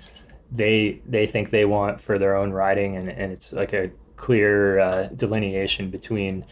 [0.51, 4.79] they they think they want for their own riding and, and it's like a clear
[4.79, 6.45] uh, delineation between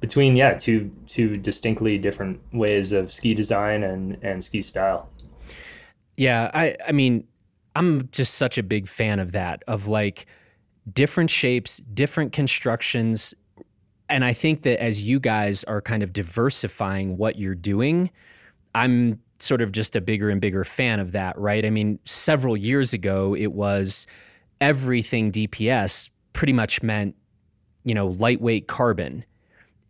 [0.00, 5.08] between yeah two two distinctly different ways of ski design and and ski style
[6.16, 7.24] yeah i i mean
[7.74, 10.26] i'm just such a big fan of that of like
[10.92, 13.34] different shapes different constructions
[14.08, 18.10] and I think that as you guys are kind of diversifying what you're doing,
[18.74, 21.64] I'm sort of just a bigger and bigger fan of that, right?
[21.64, 24.06] I mean, several years ago, it was
[24.60, 27.14] everything DPS pretty much meant,
[27.84, 29.24] you know, lightweight carbon.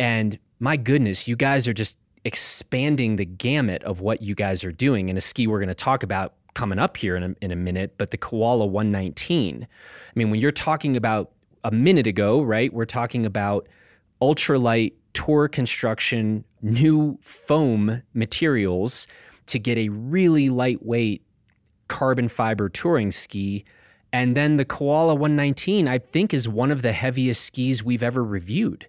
[0.00, 4.72] And my goodness, you guys are just expanding the gamut of what you guys are
[4.72, 7.52] doing in a ski we're going to talk about coming up here in a, in
[7.52, 9.62] a minute, but the Koala 119.
[9.62, 11.30] I mean, when you're talking about
[11.62, 13.68] a minute ago, right, we're talking about
[14.20, 19.06] ultralight tour construction, new foam materials
[19.46, 21.22] to get a really lightweight
[21.86, 23.64] carbon fiber touring ski.
[24.12, 28.24] And then the Koala 119, I think, is one of the heaviest skis we've ever
[28.24, 28.88] reviewed.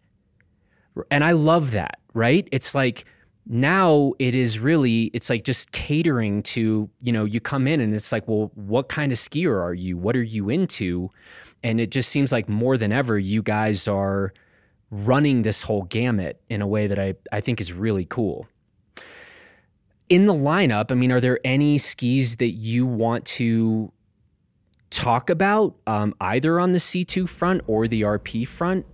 [1.11, 2.47] And I love that, right?
[2.51, 3.05] It's like
[3.49, 7.93] now it is really, it's like just catering to, you know, you come in and
[7.93, 9.97] it's like, well, what kind of skier are you?
[9.97, 11.09] What are you into?
[11.63, 14.33] And it just seems like more than ever, you guys are
[14.91, 18.47] running this whole gamut in a way that I, I think is really cool.
[20.09, 23.91] In the lineup, I mean, are there any skis that you want to
[24.89, 28.85] talk about, um, either on the C2 front or the RP front?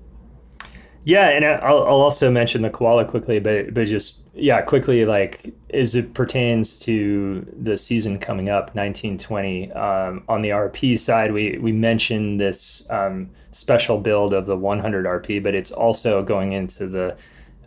[1.06, 5.54] Yeah, and I'll, I'll also mention the koala quickly, but but just yeah, quickly like
[5.74, 9.72] as it pertains to the season coming up, 1920.
[9.74, 15.06] Um, on the RP side, we we mentioned this um, special build of the 100
[15.06, 17.18] RP, but it's also going into the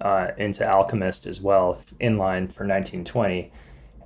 [0.01, 3.53] uh, into Alchemist as well, in line for 1920.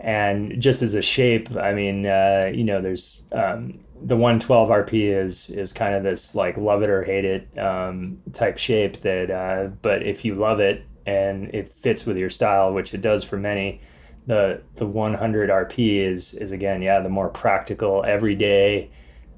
[0.00, 5.24] And just as a shape, I mean, uh, you know, there's um, the 112 RP
[5.24, 9.30] is is kind of this like love it or hate it um, type shape that
[9.30, 13.24] uh, but if you love it and it fits with your style which it does
[13.24, 13.80] for many
[14.26, 18.90] the the 100 RP is is again yeah the more practical everyday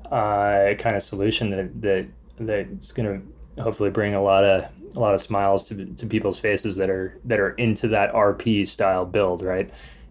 [0.07, 2.07] uh, kind of solution that that
[2.39, 3.09] that's going
[3.57, 6.91] to hopefully bring a lot of a lot of smiles to, to people's faces that
[6.91, 9.71] are that are into that RP style build right?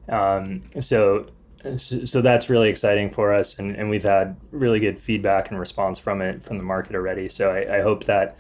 [0.10, 1.28] Um, so
[1.78, 6.00] so that's really exciting for us and, and we've had really good feedback and response
[6.00, 8.38] from it from the market already so I, I hope that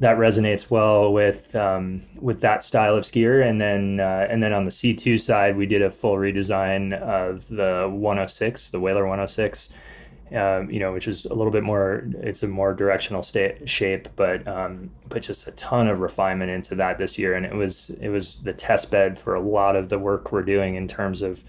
[0.00, 3.46] that resonates well with um, with that style of skier.
[3.46, 7.46] And then uh, and then on the C2 side, we did a full redesign of
[7.48, 9.72] the 106, the Wailer 106.
[10.32, 12.04] Um, you know, which is a little bit more.
[12.20, 16.76] It's a more directional state shape, but um, put just a ton of refinement into
[16.76, 19.88] that this year, and it was it was the test bed for a lot of
[19.88, 21.42] the work we're doing in terms of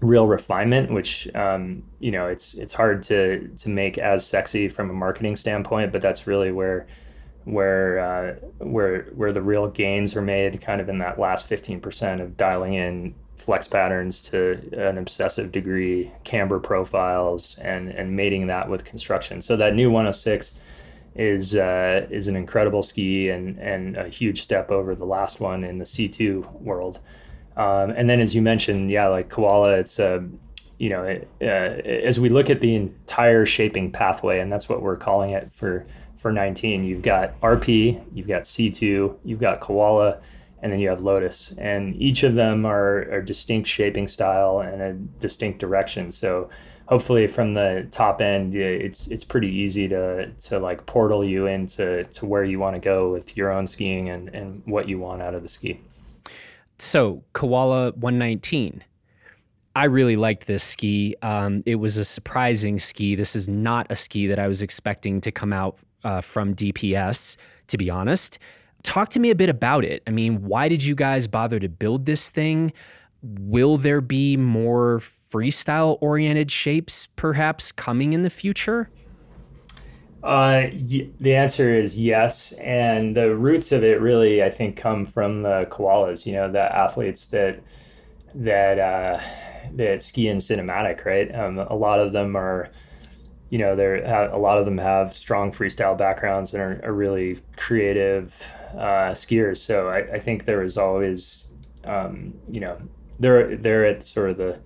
[0.00, 4.90] real refinement, which um, you know it's it's hard to to make as sexy from
[4.90, 6.86] a marketing standpoint, but that's really where
[7.44, 11.80] where uh, where where the real gains are made, kind of in that last fifteen
[11.80, 18.46] percent of dialing in flex patterns to an obsessive degree, camber profiles, and and mating
[18.46, 19.42] that with construction.
[19.42, 20.58] So that new 106
[21.14, 25.64] is uh, is an incredible ski and and a huge step over the last one
[25.64, 27.00] in the C2 world.
[27.56, 30.22] Um, and then as you mentioned, yeah, like Koala, it's a uh,
[30.78, 34.80] you know, it, uh, as we look at the entire shaping pathway, and that's what
[34.80, 35.84] we're calling it for
[36.16, 36.84] for 19.
[36.84, 40.20] You've got RP, you've got C2, you've got Koala,
[40.62, 41.54] and then you have Lotus.
[41.58, 46.10] And each of them are, are distinct shaping style and a distinct direction.
[46.10, 46.50] So
[46.86, 52.04] hopefully from the top end, it's it's pretty easy to to like portal you into
[52.04, 55.22] to where you want to go with your own skiing and, and what you want
[55.22, 55.80] out of the ski.
[56.80, 58.82] So Koala 119.
[59.76, 61.14] I really liked this ski.
[61.22, 63.14] Um, it was a surprising ski.
[63.14, 67.36] This is not a ski that I was expecting to come out uh, from DPS,
[67.68, 68.38] to be honest.
[68.82, 70.02] Talk to me a bit about it.
[70.06, 72.72] I mean, why did you guys bother to build this thing?
[73.22, 78.90] Will there be more freestyle oriented shapes perhaps coming in the future?
[80.22, 85.06] Uh, y- the answer is yes, and the roots of it really, I think, come
[85.06, 86.26] from the koalas.
[86.26, 87.60] You know, the athletes that
[88.34, 89.20] that uh,
[89.76, 91.34] that ski in cinematic, right?
[91.34, 92.70] Um, a lot of them are
[93.50, 93.96] you know, there
[94.32, 98.32] a lot of them have strong freestyle backgrounds and are, are really creative
[98.74, 99.58] uh, skiers.
[99.58, 101.48] So I, I, think there is always,
[101.84, 102.80] um, you know,
[103.18, 104.60] they're they're at sort of the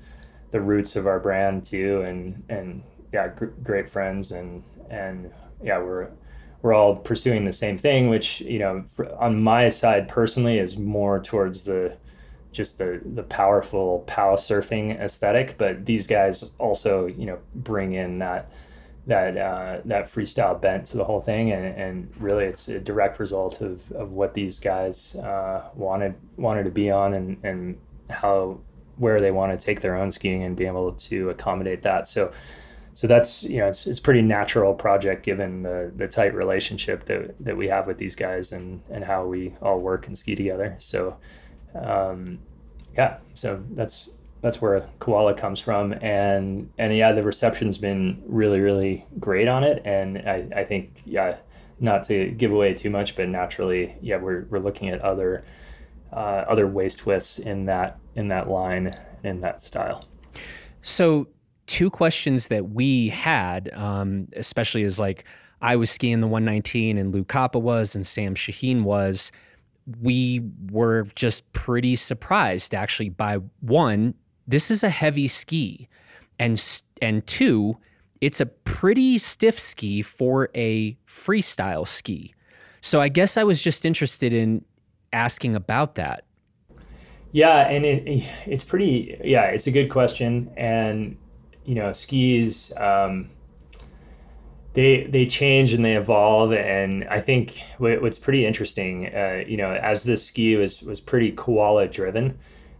[0.52, 2.82] the roots of our brand too, and and
[3.12, 5.32] yeah, gr- great friends and and
[5.64, 6.08] yeah, we're
[6.62, 10.76] we're all pursuing the same thing, which you know, for, on my side personally is
[10.76, 11.96] more towards the
[12.52, 18.18] just the the powerful pow surfing aesthetic, but these guys also you know bring in
[18.20, 18.50] that
[19.06, 23.18] that uh, that freestyle bent to the whole thing, and, and really it's a direct
[23.18, 28.58] result of, of what these guys uh, wanted wanted to be on, and and how
[28.96, 32.08] where they want to take their own skiing and be able to accommodate that.
[32.08, 32.32] So
[32.94, 37.34] so that's you know it's it's pretty natural project given the the tight relationship that
[37.40, 40.76] that we have with these guys and and how we all work and ski together.
[40.78, 41.16] So
[41.74, 42.38] um,
[42.96, 44.10] yeah, so that's
[44.42, 45.92] that's where koala comes from.
[45.94, 49.82] And and yeah the reception's been really really great on it.
[49.84, 51.36] And i, I think yeah
[51.80, 55.44] not to give away too much but naturally yeah we're, we're looking at other
[56.12, 60.06] uh, other waist twists in that in that line in that style.
[60.82, 61.26] So
[61.66, 65.24] two questions that we had um, especially as like
[65.62, 69.32] i was skiing the 119 and luke Koppa was and sam shaheen was
[70.00, 70.40] we
[70.70, 74.14] were just pretty surprised actually by one
[74.46, 75.88] this is a heavy ski
[76.38, 76.62] and
[77.00, 77.76] and two
[78.20, 82.34] it's a pretty stiff ski for a freestyle ski.
[82.80, 84.64] So i guess i was just interested in
[85.12, 86.24] asking about that.
[87.32, 91.16] Yeah and it, it's pretty yeah it's a good question and
[91.64, 93.30] you know skis um,
[94.74, 96.52] they they change and they evolve.
[96.52, 101.32] And i think what's pretty interesting uh, you know as this ski was was pretty
[101.32, 102.38] koala driven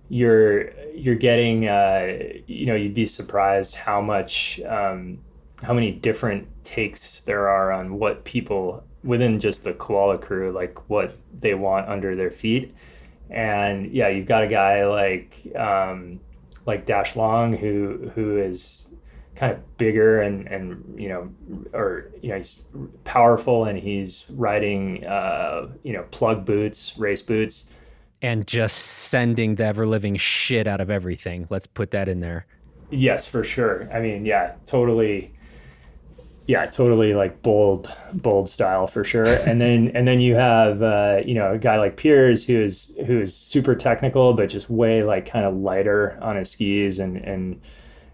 [0.09, 5.19] you're you're getting uh, you know you'd be surprised how much um,
[5.63, 10.89] how many different takes there are on what people within just the koala crew like
[10.89, 12.75] what they want under their feet.
[13.31, 16.21] And yeah you've got a guy like um,
[16.67, 18.87] like Dash Longe who who is
[19.37, 21.29] kind of bigger and and you know
[21.73, 22.63] or you know he's
[23.05, 27.67] powerful and he's riding uh, you know plug boots race boots
[28.25, 31.47] and just sending the ever living shit out of everything.
[31.51, 32.47] Let's put that in there.
[32.91, 33.87] Yes, for sure.
[33.93, 35.34] I mean, yeah, totally.
[36.47, 39.27] Yeah, totally like bold, bold style for sure.
[39.47, 42.99] And then and then you have uh, you know a guy like Piers who is
[43.07, 47.17] who is super technical, but just way like kind of lighter on his skis and
[47.17, 47.61] and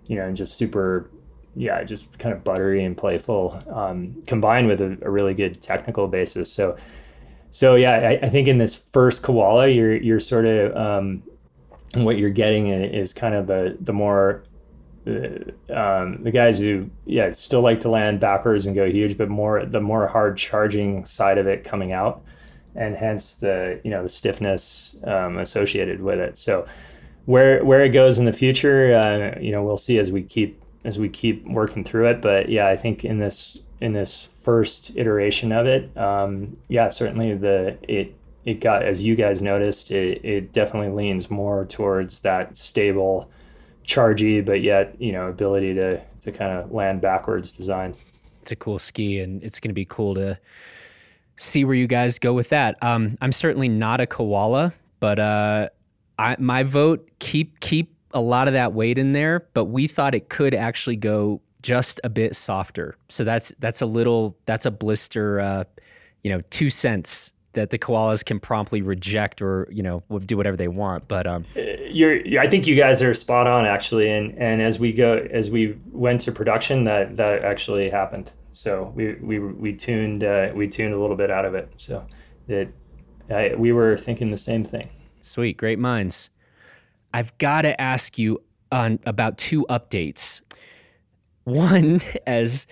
[0.06, 1.10] you know and just super
[1.56, 6.06] yeah, just kind of buttery and playful, um, combined with a, a, really good technical
[6.06, 6.52] basis.
[6.52, 6.76] So
[7.50, 11.22] so yeah, I, I, think in this first koala, you're you're sort of um,
[11.94, 14.44] what you're getting is kind of the the more
[15.06, 19.64] um, the guys who yeah still like to land backwards and go huge, but more
[19.64, 22.22] the more hard charging side of it coming out,
[22.74, 26.36] and hence the you know the stiffness um, associated with it.
[26.36, 26.66] So
[27.26, 30.62] where where it goes in the future, uh, you know, we'll see as we keep
[30.84, 32.20] as we keep working through it.
[32.20, 37.34] But yeah, I think in this in this first iteration of it, um, yeah, certainly
[37.34, 42.56] the it it got as you guys noticed, it, it definitely leans more towards that
[42.56, 43.30] stable
[43.86, 47.94] chargy, but yet you know ability to to kind of land backwards design.
[48.42, 50.38] It's a cool ski, and it's going to be cool to
[51.36, 52.76] see where you guys go with that.
[52.82, 55.68] Um, I'm certainly not a koala, but uh,
[56.18, 59.46] I, my vote keep keep a lot of that weight in there.
[59.54, 62.96] But we thought it could actually go just a bit softer.
[63.08, 65.64] So that's that's a little that's a blister, uh,
[66.22, 70.56] you know, two cents that the koalas can promptly reject or you know do whatever
[70.56, 71.08] they want.
[71.08, 74.78] But um, uh, you're, I think you guys are spot on actually, and and as
[74.78, 78.30] we go as we went to production, that that actually happened.
[78.52, 81.72] So we we we tuned uh, we tuned a little bit out of it.
[81.76, 82.06] So
[82.48, 82.72] it
[83.30, 84.88] I, we were thinking the same thing.
[85.20, 86.30] Sweet, great minds.
[87.12, 88.42] I've got to ask you
[88.72, 90.40] on about two updates.
[91.44, 92.66] One, as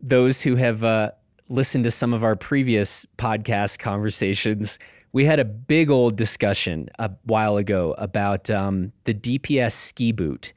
[0.00, 1.10] those who have uh,
[1.50, 4.78] listened to some of our previous podcast conversations,
[5.12, 10.52] we had a big old discussion a while ago about um, the DPS ski boot.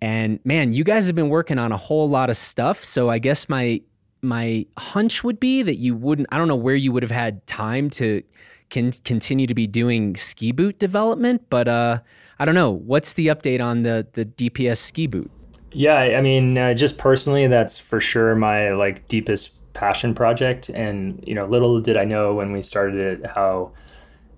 [0.00, 2.84] And man, you guys have been working on a whole lot of stuff.
[2.84, 3.80] So I guess my
[4.22, 6.28] my hunch would be that you wouldn't.
[6.30, 8.22] I don't know where you would have had time to
[8.70, 12.00] continue to be doing ski boot development, but uh,
[12.38, 12.72] I don't know.
[12.72, 15.30] What's the update on the the DPS ski boot?
[15.72, 20.70] Yeah, I mean, uh, just personally, that's for sure my like deepest passion project.
[20.70, 23.72] And you know, little did I know when we started it how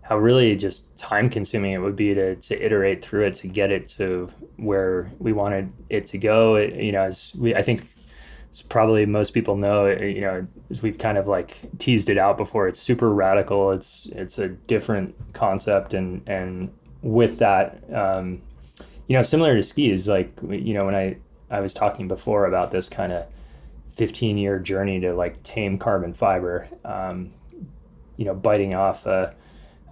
[0.02, 3.70] how really just time consuming it would be to to iterate through it to get
[3.70, 6.56] it to where we wanted it to go.
[6.56, 7.86] It, you know, as we I think
[8.68, 12.66] probably most people know, you know, as we've kind of like teased it out before.
[12.66, 13.70] It's super radical.
[13.70, 16.70] It's it's a different concept, and and
[17.02, 18.42] with that, um,
[19.06, 21.16] you know, similar to skis, like you know, when I
[21.48, 23.26] I was talking before about this kind of
[23.98, 26.66] 15 year journey to like tame carbon fiber.
[26.84, 27.32] Um,
[28.16, 29.34] you know, biting off a,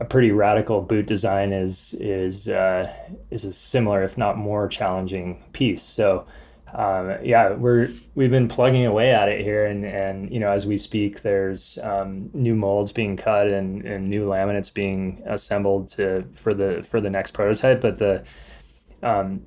[0.00, 2.92] a pretty radical boot design is is uh,
[3.30, 5.82] is a similar, if not more challenging piece.
[5.82, 6.26] So.
[6.74, 10.66] Um, yeah, we're we've been plugging away at it here, and and you know as
[10.66, 16.24] we speak, there's um, new molds being cut and, and new laminates being assembled to
[16.34, 17.80] for the for the next prototype.
[17.80, 18.24] But the
[19.02, 19.46] um,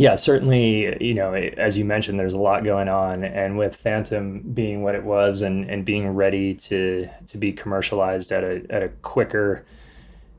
[0.00, 4.40] yeah, certainly, you know, as you mentioned, there's a lot going on, and with Phantom
[4.40, 8.82] being what it was, and, and being ready to to be commercialized at a at
[8.82, 9.66] a quicker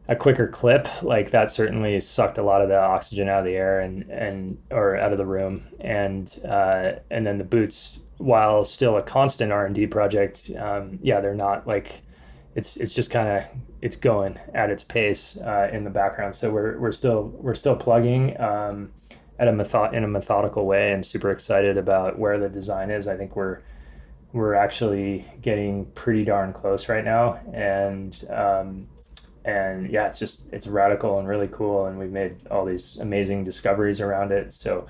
[0.08, 3.56] a quicker clip, like that certainly sucked a lot of the oxygen out of the
[3.56, 8.66] air and and or out of the room, and uh, and then the boots, while
[8.66, 12.02] still a constant R and D project, um, yeah, they're not like
[12.56, 13.44] it's it's just kind of
[13.80, 16.36] it's going at its pace uh, in the background.
[16.36, 18.42] So we're we're still we're still plugging.
[18.42, 18.92] Um,
[19.42, 23.08] at a method in a methodical way and super excited about where the design is.
[23.08, 23.60] I think we're
[24.34, 28.88] we're actually getting pretty darn close right now, and um,
[29.44, 33.44] and yeah, it's just it's radical and really cool, and we've made all these amazing
[33.44, 34.54] discoveries around it.
[34.54, 34.88] So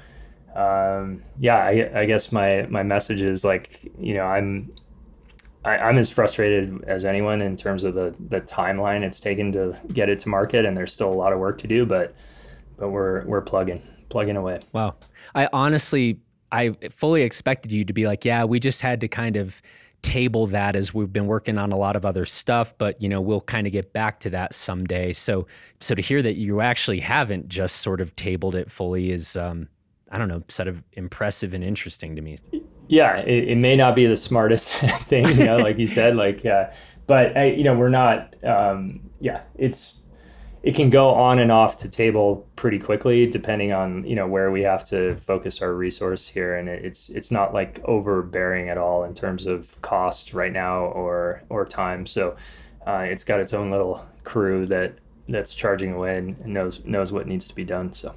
[0.53, 4.69] um, yeah, I, I guess my my message is like you know I'm
[5.63, 9.77] I, am as frustrated as anyone in terms of the the timeline it's taken to
[9.93, 12.13] get it to market, and there's still a lot of work to do, but
[12.77, 13.81] but we're we're plugging
[14.11, 14.61] plugging away.
[14.73, 14.95] Wow.
[15.33, 16.19] I honestly,
[16.51, 19.61] I fully expected you to be like, yeah, we just had to kind of
[20.01, 23.21] table that as we've been working on a lot of other stuff, but you know,
[23.21, 25.13] we'll kind of get back to that someday.
[25.13, 25.47] So,
[25.79, 29.67] so to hear that you actually haven't just sort of tabled it fully is, um,
[30.09, 32.37] I don't know, sort of impressive and interesting to me.
[32.87, 34.69] Yeah, it, it may not be the smartest
[35.07, 36.65] thing, you know, like you said, like, uh,
[37.07, 40.01] but I, you know, we're not, um, yeah, it's,
[40.63, 44.51] it can go on and off to table pretty quickly depending on you know where
[44.51, 46.55] we have to focus our resource here.
[46.55, 51.43] And it's it's not like overbearing at all in terms of cost right now or
[51.49, 52.05] or time.
[52.05, 52.35] So
[52.85, 54.95] uh, it's got its own little crew that
[55.27, 58.15] that's charging away and knows knows what needs to be done so.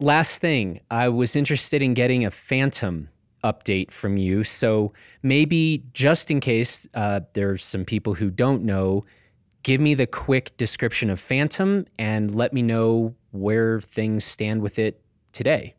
[0.00, 3.08] Last thing i was interested in getting a phantom
[3.44, 4.44] update from you.
[4.44, 4.92] So
[5.22, 9.04] maybe just in case uh, there's some people who don't know,
[9.62, 14.78] give me the quick description of Phantom and let me know where things stand with
[14.78, 15.00] it
[15.32, 15.74] today.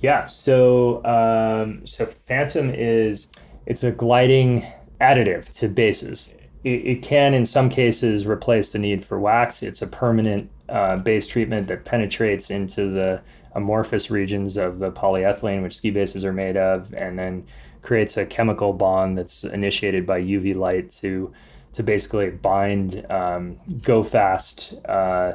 [0.00, 0.26] Yeah.
[0.26, 3.28] So um, so Phantom is
[3.66, 4.66] it's a gliding
[5.00, 6.34] additive to bases.
[6.64, 9.62] It, it, can, in some cases, replace the need for wax.
[9.62, 13.20] It's a permanent uh, base treatment that penetrates into the
[13.54, 17.46] amorphous regions of the polyethylene, which ski bases are made of, and then
[17.82, 21.32] creates a chemical bond that's initiated by UV light to
[21.76, 25.34] to basically bind um, go fast uh,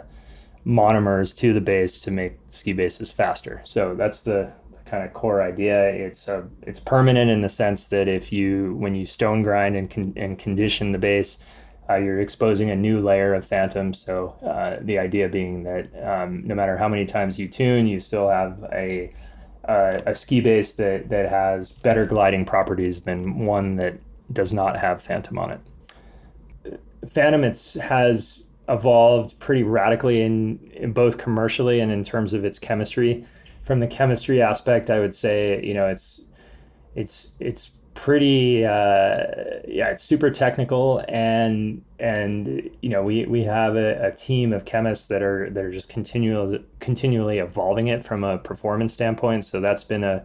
[0.65, 3.61] monomers to the base to make ski bases faster.
[3.63, 4.51] So that's the
[4.85, 5.89] kind of core idea.
[5.89, 9.89] It's a, it's permanent in the sense that if you when you stone grind and
[9.89, 11.43] con- and condition the base,
[11.87, 13.93] uh, you're exposing a new layer of phantom.
[13.93, 17.99] So uh, the idea being that um, no matter how many times you tune, you
[17.99, 19.13] still have a
[19.63, 23.93] a ski base that that has better gliding properties than one that
[24.33, 25.59] does not have phantom on it.
[27.09, 32.59] Phantom it's has evolved pretty radically in, in both commercially and in terms of its
[32.59, 33.25] chemistry.
[33.65, 36.21] From the chemistry aspect, I would say you know it's
[36.95, 39.17] it's it's pretty uh,
[39.67, 44.65] yeah it's super technical and and you know we we have a, a, team of
[44.65, 49.59] chemists that are that are just continually continually evolving it from a performance standpoint so
[49.59, 50.23] that's been a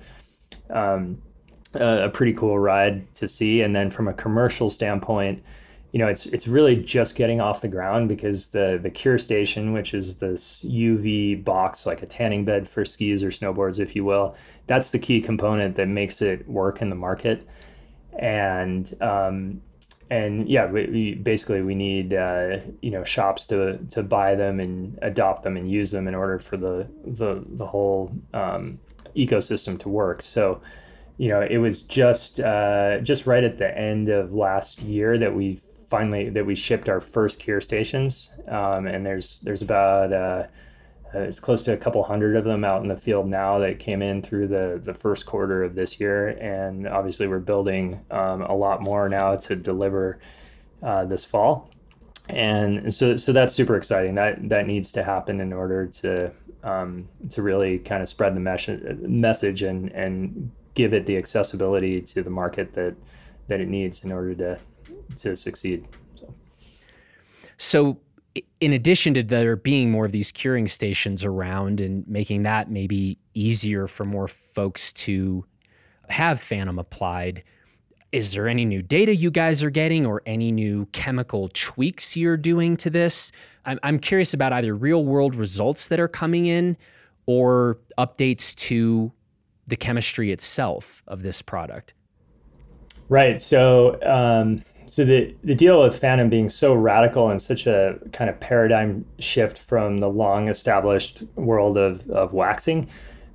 [0.70, 1.20] um,
[1.74, 5.42] a, pretty cool ride to see and then from a commercial standpoint
[5.96, 9.72] you know it's it's really just getting off the ground because the the cure station
[9.72, 14.04] which is this uv box like a tanning bed for skis or snowboards if you
[14.04, 14.36] will
[14.66, 17.46] that's the key component that makes it work in the market.
[18.18, 19.62] And um,
[20.10, 24.60] and yeah, we, we, basically we need uh, you know shops to to buy them
[24.60, 28.78] and adopt them and use them in order for the the the whole um,
[29.14, 30.22] ecosystem to work.
[30.22, 30.60] So
[31.18, 35.34] you know it was just uh, just right at the end of last year that
[35.34, 35.60] we
[35.96, 40.46] finally that we shipped our first cure stations, um, and there's there's about uh,
[41.14, 43.78] uh, it's close to a couple hundred of them out in the field now that
[43.78, 46.28] came in through the, the first quarter of this year.
[46.28, 50.18] And obviously, we're building um, a lot more now to deliver
[50.82, 51.70] uh, this fall.
[52.28, 54.16] And so, so that's super exciting.
[54.16, 56.32] That that needs to happen in order to
[56.62, 58.68] um, to really kind of spread the mesh-
[59.00, 62.94] message and and give it the accessibility to the market that
[63.48, 64.58] that it needs in order to
[65.16, 65.86] to succeed.
[66.16, 66.34] So,
[67.56, 67.98] so
[68.60, 73.18] in addition to there being more of these curing stations around and making that maybe
[73.34, 75.44] easier for more folks to
[76.08, 77.42] have Phantom applied,
[78.12, 82.36] is there any new data you guys are getting or any new chemical tweaks you're
[82.36, 83.32] doing to this?
[83.64, 86.76] I'm, I'm curious about either real world results that are coming in
[87.26, 89.12] or updates to
[89.66, 91.92] the chemistry itself of this product.
[93.08, 93.38] Right.
[93.40, 94.62] So, um,
[94.96, 99.04] so the the deal with Phantom being so radical and such a kind of paradigm
[99.18, 102.88] shift from the long established world of of waxing,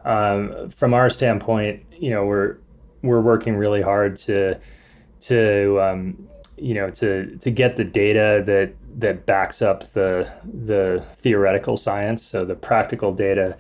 [0.04, 2.58] um, from our standpoint, you know, we're
[3.04, 4.60] we're working really hard to
[5.28, 11.06] to um, you know to to get the data that that backs up the the
[11.18, 13.56] theoretical science, so the practical data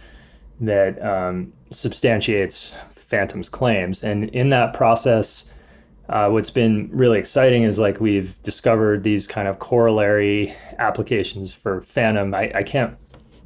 [0.59, 5.50] that um, substantiates Phantom's claims, and in that process
[6.11, 11.81] uh, what's been really exciting is like we've discovered these kind of corollary applications for
[11.81, 12.33] Phantom.
[12.33, 12.97] I, I can't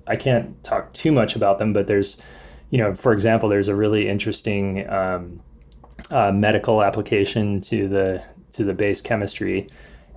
[0.07, 2.21] I can't talk too much about them, but there's
[2.71, 5.41] you know, for example, there's a really interesting um,
[6.09, 9.69] uh, medical application to the to the base chemistry,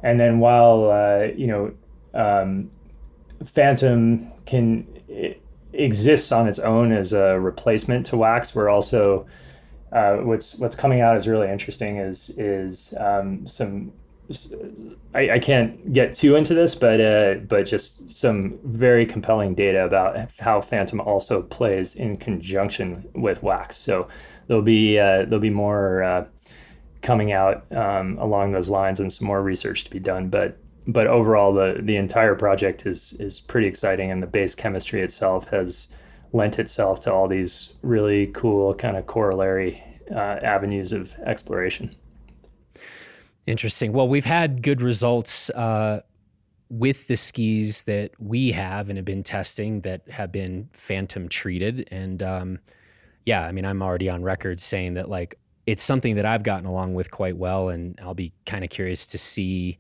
[0.03, 1.75] and then while uh, you know
[2.15, 2.71] um,
[3.45, 4.87] Phantom can
[5.75, 9.27] exists on its own as a replacement to wax, we're also
[9.93, 13.93] uh, what's what's coming out is really interesting is is um, some
[15.14, 19.84] I, I, can't get too into this, but uh, but just some very compelling data
[19.84, 23.78] about how Phantom also plays in conjunction with Wax.
[23.78, 24.09] So
[24.47, 26.24] there'll be uh, there'll be more uh,
[27.01, 30.28] coming out um, along those lines and some more research to be done.
[30.28, 35.01] But but overall, the the entire project is is pretty exciting, and the base chemistry
[35.01, 35.89] itself has
[36.33, 41.95] lent itself to all these really cool kind of corollary uh, avenues of exploration.
[43.47, 43.93] Interesting.
[43.93, 46.03] Well, we've had good results uh,
[46.68, 51.89] with the skis that we have and have been testing that have been phantom treated.
[51.91, 52.59] And um,
[53.24, 56.66] yeah, I mean, I'm already on record saying that like it's something that I've gotten
[56.66, 57.70] along with quite well.
[57.70, 59.79] And I'll be kind of curious to see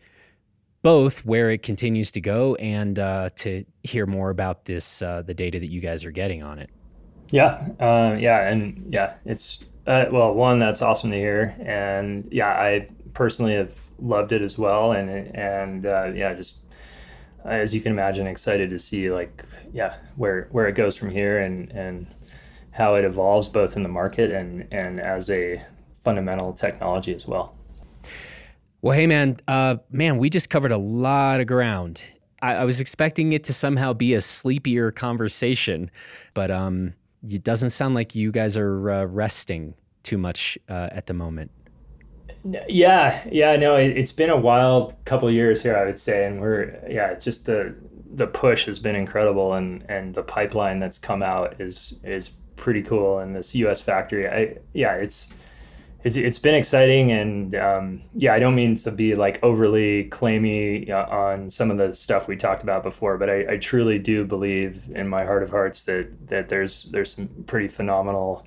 [0.82, 5.34] both where it continues to go and uh, to hear more about this uh, the
[5.34, 6.70] data that you guys are getting on it.
[7.30, 12.48] Yeah, uh, yeah, and yeah, it's Uh, well, one, that's awesome to hear, and yeah,
[12.50, 16.58] I personally have loved it as well, and and uh, yeah, just
[17.44, 21.38] as you can imagine, excited to see like yeah where where it goes from here
[21.38, 22.06] and and
[22.70, 25.62] how it evolves both in the market and and as a
[26.04, 27.57] fundamental technology as well.
[28.80, 32.00] Well, hey man, uh, man, we just covered a lot of ground.
[32.40, 35.90] I, I was expecting it to somehow be a sleepier conversation,
[36.32, 36.94] but um,
[37.28, 39.74] it doesn't sound like you guys are uh, resting
[40.04, 41.50] too much uh, at the moment.
[42.68, 46.40] Yeah, yeah, no, it, has been a wild couple years here, I would say, and
[46.40, 47.74] we're yeah, just the
[48.14, 52.82] the push has been incredible, and and the pipeline that's come out is is pretty
[52.82, 53.80] cool, and this U.S.
[53.80, 55.32] factory, I yeah, it's
[56.04, 60.88] it's it's been exciting, and um, yeah, I don't mean to be like overly claimy
[60.90, 64.24] uh, on some of the stuff we talked about before, but I, I truly do
[64.24, 68.46] believe in my heart of hearts that that there's there's some pretty phenomenal,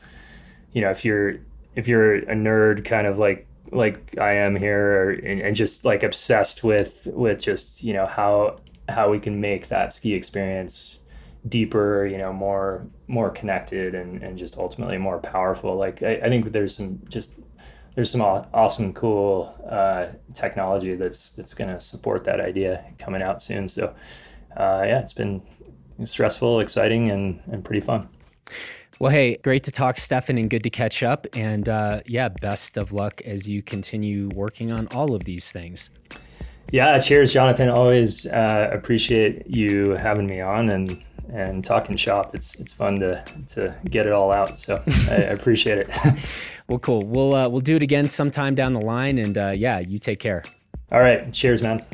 [0.72, 1.40] you know, if you're
[1.76, 6.04] if you're a nerd, kind of like like I am here, and, and just like
[6.04, 11.00] obsessed with with just you know how how we can make that ski experience
[11.48, 15.76] deeper, you know, more more connected and, and just ultimately more powerful.
[15.76, 17.36] Like I, I think there's some just
[17.96, 23.42] there's some awesome, cool uh, technology that's that's going to support that idea coming out
[23.42, 23.68] soon.
[23.68, 23.94] So
[24.56, 25.42] uh, yeah, it's been
[26.04, 28.08] stressful, exciting, and and pretty fun.
[29.00, 31.26] Well, hey, great to talk, Stephan, and good to catch up.
[31.36, 35.90] And uh, yeah, best of luck as you continue working on all of these things.
[36.72, 37.68] Yeah, cheers, Jonathan.
[37.68, 42.36] Always uh, appreciate you having me on and and talking shop.
[42.36, 44.58] It's it's fun to to get it all out.
[44.60, 45.90] So I, appreciate it.
[46.68, 47.02] well, cool.
[47.04, 49.18] We'll uh, we'll do it again sometime down the line.
[49.18, 50.44] And uh, yeah, you take care.
[50.92, 51.32] All right.
[51.34, 51.86] Cheers, man.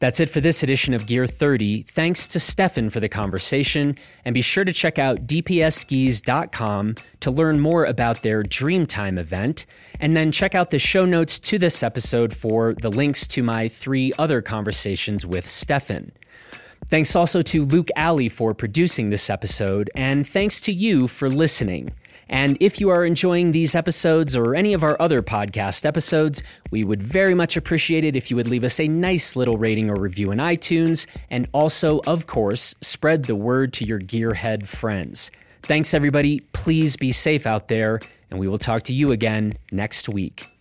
[0.00, 1.82] That's it for this edition of Gear 30.
[1.82, 7.58] Thanks to Stephan for the conversation, and be sure to check out dpsskis.com to learn
[7.58, 9.66] more about their Dreamtime event,
[9.98, 13.66] and then check out the show notes to this episode for the links to my
[13.66, 16.12] three other conversations with Stephan.
[16.88, 21.92] Thanks also to Luke Alley for producing this episode, and thanks to you for listening.
[22.30, 26.84] And if you are enjoying these episodes or any of our other podcast episodes, we
[26.84, 30.00] would very much appreciate it if you would leave us a nice little rating or
[30.00, 31.06] review in iTunes.
[31.30, 35.30] And also, of course, spread the word to your gearhead friends.
[35.62, 36.40] Thanks, everybody.
[36.52, 40.57] Please be safe out there, and we will talk to you again next week.